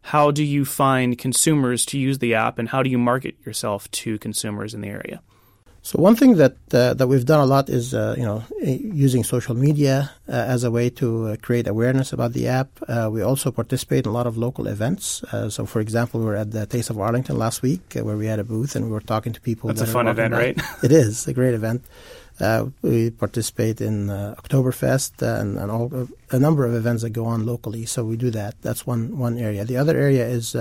How 0.08 0.30
do 0.30 0.42
you 0.42 0.64
find 0.64 1.18
consumers 1.18 1.84
to 1.86 1.98
use 1.98 2.18
the 2.18 2.34
app, 2.34 2.58
and 2.58 2.66
how 2.66 2.82
do 2.82 2.88
you 2.88 2.96
market 2.96 3.36
yourself 3.44 3.90
to 3.90 4.18
consumers 4.18 4.72
in 4.72 4.80
the 4.80 4.88
area? 4.88 5.20
So 5.82 6.00
one 6.00 6.16
thing 6.16 6.36
that 6.36 6.56
uh, 6.72 6.94
that 6.94 7.08
we've 7.08 7.26
done 7.26 7.40
a 7.40 7.44
lot 7.44 7.68
is 7.68 7.92
uh, 7.92 8.14
you 8.16 8.24
know 8.24 8.42
using 9.04 9.22
social 9.22 9.54
media 9.54 10.10
uh, 10.26 10.32
as 10.32 10.64
a 10.64 10.70
way 10.70 10.88
to 11.00 11.08
uh, 11.26 11.36
create 11.42 11.68
awareness 11.68 12.14
about 12.14 12.32
the 12.32 12.48
app. 12.48 12.70
Uh, 12.88 13.10
we 13.12 13.20
also 13.20 13.50
participate 13.50 14.06
in 14.06 14.10
a 14.10 14.14
lot 14.14 14.26
of 14.26 14.38
local 14.38 14.66
events. 14.66 15.22
Uh, 15.24 15.50
so, 15.50 15.66
for 15.66 15.80
example, 15.80 16.20
we 16.20 16.26
were 16.26 16.36
at 16.36 16.52
the 16.52 16.64
Taste 16.64 16.88
of 16.88 16.98
Arlington 16.98 17.36
last 17.36 17.60
week, 17.60 17.92
where 17.92 18.16
we 18.16 18.26
had 18.26 18.38
a 18.38 18.44
booth 18.44 18.76
and 18.76 18.86
we 18.86 18.90
were 18.90 19.04
talking 19.04 19.34
to 19.34 19.40
people. 19.42 19.68
That's 19.68 19.80
that 19.80 19.90
a 19.90 19.92
fun 19.92 20.08
event, 20.08 20.32
right? 20.32 20.58
it 20.82 20.90
is 20.90 21.28
a 21.28 21.34
great 21.34 21.52
event. 21.52 21.84
Uh, 22.40 22.66
we 22.82 23.10
participate 23.10 23.80
in 23.80 24.10
uh, 24.10 24.34
Oktoberfest 24.38 25.22
uh, 25.22 25.40
and, 25.40 25.58
and 25.58 25.70
all, 25.70 26.08
a 26.30 26.38
number 26.38 26.64
of 26.64 26.74
events 26.74 27.02
that 27.02 27.10
go 27.10 27.24
on 27.24 27.44
locally. 27.44 27.84
So 27.84 28.04
we 28.04 28.16
do 28.16 28.30
that. 28.30 28.54
That's 28.62 28.86
one 28.86 29.18
one 29.18 29.38
area. 29.38 29.64
The 29.64 29.76
other 29.76 29.96
area 29.96 30.26
is 30.26 30.54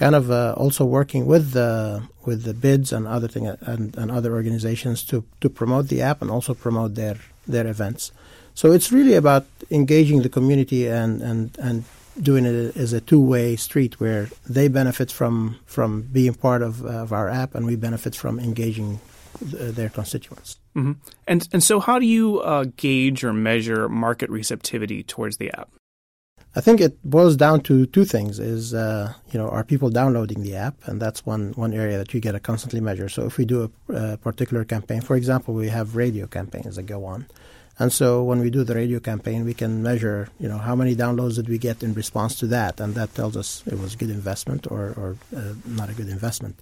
kind 0.00 0.14
of 0.14 0.30
uh, 0.30 0.54
also 0.56 0.84
working 0.84 1.26
with 1.26 1.52
the 1.52 2.02
with 2.24 2.44
the 2.44 2.54
bids 2.54 2.92
and 2.92 3.06
other 3.06 3.28
thing 3.28 3.46
and, 3.46 3.96
and 3.96 4.10
other 4.10 4.32
organizations 4.32 5.04
to 5.04 5.24
to 5.40 5.48
promote 5.50 5.88
the 5.88 6.00
app 6.00 6.22
and 6.22 6.30
also 6.30 6.54
promote 6.54 6.94
their 6.94 7.16
their 7.46 7.66
events. 7.66 8.10
So 8.54 8.72
it's 8.72 8.90
really 8.90 9.14
about 9.14 9.46
engaging 9.70 10.22
the 10.22 10.28
community 10.28 10.88
and 10.88 11.22
and 11.22 11.56
and 11.58 11.84
doing 12.20 12.44
it 12.44 12.76
as 12.76 12.92
a 12.92 13.00
two 13.00 13.20
way 13.20 13.56
street 13.56 14.00
where 14.00 14.28
they 14.48 14.68
benefit 14.68 15.12
from 15.12 15.56
from 15.66 16.02
being 16.02 16.34
part 16.34 16.62
of, 16.62 16.84
of 16.84 17.12
our 17.12 17.28
app 17.28 17.54
and 17.54 17.66
we 17.66 17.76
benefit 17.76 18.14
from 18.16 18.40
engaging 18.40 19.00
th- 19.40 19.74
their 19.74 19.88
constituents. 19.88 20.58
Mm-hmm. 20.76 20.92
And 21.26 21.48
and 21.52 21.62
so 21.62 21.80
how 21.80 21.98
do 21.98 22.06
you 22.06 22.40
uh, 22.40 22.64
gauge 22.76 23.24
or 23.24 23.32
measure 23.32 23.88
market 23.88 24.30
receptivity 24.30 25.02
towards 25.02 25.38
the 25.38 25.50
app? 25.52 25.70
I 26.56 26.60
think 26.60 26.80
it 26.80 26.98
boils 27.04 27.36
down 27.36 27.60
to 27.62 27.86
two 27.86 28.04
things: 28.04 28.40
is 28.40 28.74
uh, 28.74 29.14
you 29.32 29.38
know 29.38 29.48
are 29.48 29.62
people 29.62 29.88
downloading 29.88 30.42
the 30.42 30.56
app, 30.56 30.74
and 30.86 31.00
that's 31.00 31.24
one 31.24 31.52
one 31.52 31.72
area 31.72 31.96
that 31.98 32.12
you 32.12 32.20
get 32.20 32.32
to 32.32 32.40
constantly 32.40 32.80
measure. 32.80 33.08
So 33.08 33.24
if 33.24 33.38
we 33.38 33.44
do 33.44 33.72
a, 33.88 33.92
a 33.92 34.16
particular 34.16 34.64
campaign, 34.64 35.00
for 35.00 35.16
example, 35.16 35.54
we 35.54 35.68
have 35.68 35.94
radio 35.94 36.26
campaigns 36.26 36.74
that 36.76 36.84
go 36.84 37.04
on, 37.04 37.26
and 37.78 37.92
so 37.92 38.24
when 38.24 38.40
we 38.40 38.50
do 38.50 38.64
the 38.64 38.74
radio 38.74 38.98
campaign, 38.98 39.44
we 39.44 39.54
can 39.54 39.80
measure 39.82 40.28
you 40.40 40.48
know 40.48 40.58
how 40.58 40.74
many 40.74 40.96
downloads 40.96 41.36
did 41.36 41.48
we 41.48 41.58
get 41.58 41.84
in 41.84 41.94
response 41.94 42.34
to 42.40 42.46
that, 42.48 42.80
and 42.80 42.96
that 42.96 43.14
tells 43.14 43.36
us 43.36 43.62
it 43.66 43.78
was 43.78 43.94
a 43.94 43.96
good 43.96 44.10
investment 44.10 44.66
or 44.68 44.92
or 44.96 45.16
uh, 45.36 45.54
not 45.64 45.88
a 45.88 45.94
good 45.94 46.08
investment. 46.08 46.56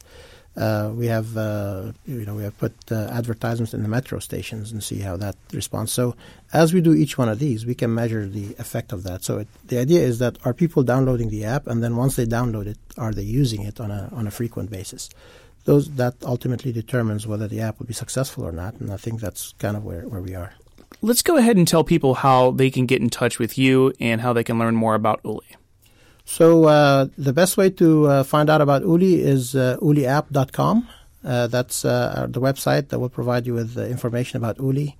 Uh, 0.59 0.91
we 0.93 1.07
have 1.07 1.37
uh, 1.37 1.93
you 2.05 2.27
know 2.27 2.35
we 2.35 2.43
have 2.43 2.59
put 2.59 2.75
uh, 2.91 3.07
advertisements 3.13 3.73
in 3.73 3.83
the 3.83 3.89
metro 3.89 4.19
stations 4.19 4.73
and 4.73 4.83
see 4.83 4.99
how 4.99 5.17
that 5.17 5.37
responds. 5.53 5.93
So 5.93 6.17
as 6.53 6.75
we 6.75 6.81
do 6.81 6.95
each 6.95 7.17
one 7.17 7.29
of 7.29 7.39
these, 7.39 7.65
we 7.65 7.77
can 7.77 7.95
measure 7.95 8.27
the 8.27 8.57
effect 8.59 8.93
of 8.93 9.05
that. 9.05 9.23
So 9.23 9.39
it, 9.39 9.49
the 9.69 9.79
idea 9.79 10.01
is 10.01 10.19
that 10.19 10.37
are 10.45 10.53
people 10.53 10.83
downloading 10.83 11.29
the 11.29 11.45
app, 11.45 11.69
and 11.69 11.81
then 11.81 11.95
once 11.95 12.17
they 12.17 12.27
download 12.27 12.67
it, 12.67 12.79
are 12.97 13.13
they 13.13 13.23
using 13.23 13.63
it 13.63 13.79
on 13.79 13.93
a 13.93 14.11
on 14.13 14.27
a 14.27 14.33
frequent 14.33 14.69
basis? 14.69 15.09
Those 15.65 15.91
that 15.93 16.15
ultimately 16.25 16.73
determines 16.73 17.27
whether 17.27 17.47
the 17.47 17.61
app 17.61 17.79
will 17.79 17.87
be 17.87 17.95
successful 17.95 18.45
or 18.45 18.53
not, 18.53 18.75
and 18.81 18.91
I 18.91 18.97
think 18.97 19.21
that's 19.21 19.55
kind 19.59 19.77
of 19.77 19.85
where, 19.85 20.03
where 20.09 20.23
we 20.23 20.35
are. 20.35 20.55
Let's 21.03 21.23
go 21.23 21.37
ahead 21.37 21.57
and 21.57 21.69
tell 21.69 21.85
people 21.85 22.15
how 22.15 22.51
they 22.51 22.71
can 22.71 22.87
get 22.87 23.01
in 23.01 23.11
touch 23.11 23.39
with 23.39 23.59
you 23.59 23.93
and 24.01 24.21
how 24.21 24.33
they 24.33 24.43
can 24.43 24.59
learn 24.59 24.75
more 24.75 24.97
about 24.97 25.21
Uli. 25.25 25.58
So 26.29 26.67
uh, 26.67 27.09
the 27.17 27.33
best 27.33 27.57
way 27.57 27.71
to 27.71 28.07
uh, 28.07 28.23
find 28.23 28.51
out 28.51 28.61
about 28.61 28.83
Uli 28.83 29.23
is 29.23 29.57
uh, 29.57 29.79
uliapp.com. 29.81 30.87
Uh, 31.25 31.47
that's 31.47 31.87
uh, 31.87 32.27
the 32.29 32.39
website 32.39 32.91
that 32.91 32.99
will 32.99 33.09
provide 33.09 33.47
you 33.47 33.55
with 33.55 33.79
information 33.79 34.37
about 34.37 34.59
Uli. 34.59 34.95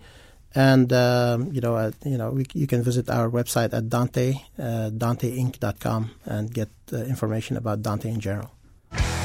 And 0.55 0.91
um, 0.91 1.53
you 1.53 1.61
know, 1.61 1.77
uh, 1.77 1.93
you 2.03 2.17
know, 2.17 2.31
we, 2.31 2.47
you 2.55 2.67
can 2.67 2.83
visit 2.83 3.11
our 3.11 3.29
website 3.29 3.75
at 3.75 3.91
Dante, 3.91 4.41
uh, 4.59 4.89
DanteInc.com, 4.89 6.11
and 6.25 6.53
get 6.53 6.71
information 6.91 7.59
about 7.59 7.83
Dante 7.83 8.09
in 8.09 8.21
general. 8.21 8.51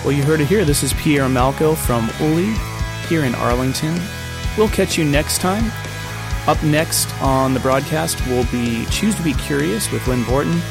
Well, 0.04 0.12
you 0.12 0.24
heard 0.24 0.42
it 0.42 0.48
here. 0.48 0.66
This 0.66 0.84
is 0.84 0.92
Pierre 0.96 1.30
Malco 1.30 1.74
from 1.74 2.12
Uli 2.20 2.54
here 3.08 3.24
in 3.24 3.34
Arlington. 3.36 3.98
We'll 4.58 4.68
catch 4.68 4.98
you 4.98 5.06
next 5.06 5.40
time. 5.40 5.72
Up 6.48 6.62
next 6.64 7.08
on 7.22 7.54
the 7.54 7.62
broadcast 7.62 8.20
will 8.28 8.46
be 8.52 8.86
Choose 8.88 9.16
to 9.16 9.24
Be 9.24 9.34
Curious 9.36 9.90
with 9.90 10.06
Lynn 10.06 10.26
Borton. 10.26 10.62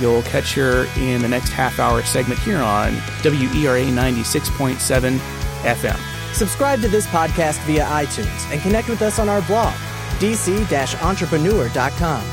You'll 0.00 0.22
catch 0.22 0.54
her 0.54 0.86
in 0.98 1.22
the 1.22 1.28
next 1.28 1.50
half 1.50 1.78
hour 1.78 2.02
segment 2.02 2.40
here 2.40 2.58
on 2.58 2.94
WERA 3.22 3.84
96.7 3.84 5.18
FM. 5.62 6.34
Subscribe 6.34 6.80
to 6.80 6.88
this 6.88 7.06
podcast 7.06 7.64
via 7.66 7.84
iTunes 7.84 8.52
and 8.52 8.60
connect 8.62 8.88
with 8.88 9.02
us 9.02 9.18
on 9.18 9.28
our 9.28 9.42
blog, 9.42 9.74
dc-entrepreneur.com. 10.18 12.24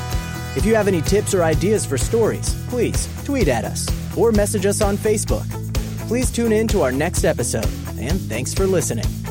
If 0.55 0.65
you 0.65 0.75
have 0.75 0.87
any 0.87 1.01
tips 1.01 1.33
or 1.33 1.43
ideas 1.43 1.85
for 1.85 1.97
stories, 1.97 2.55
please 2.69 3.07
tweet 3.23 3.47
at 3.47 3.65
us 3.65 3.87
or 4.17 4.31
message 4.31 4.65
us 4.65 4.81
on 4.81 4.97
Facebook. 4.97 5.47
Please 6.07 6.31
tune 6.31 6.51
in 6.51 6.67
to 6.69 6.81
our 6.81 6.91
next 6.91 7.23
episode, 7.23 7.69
and 7.99 8.19
thanks 8.21 8.53
for 8.53 8.65
listening. 8.65 9.28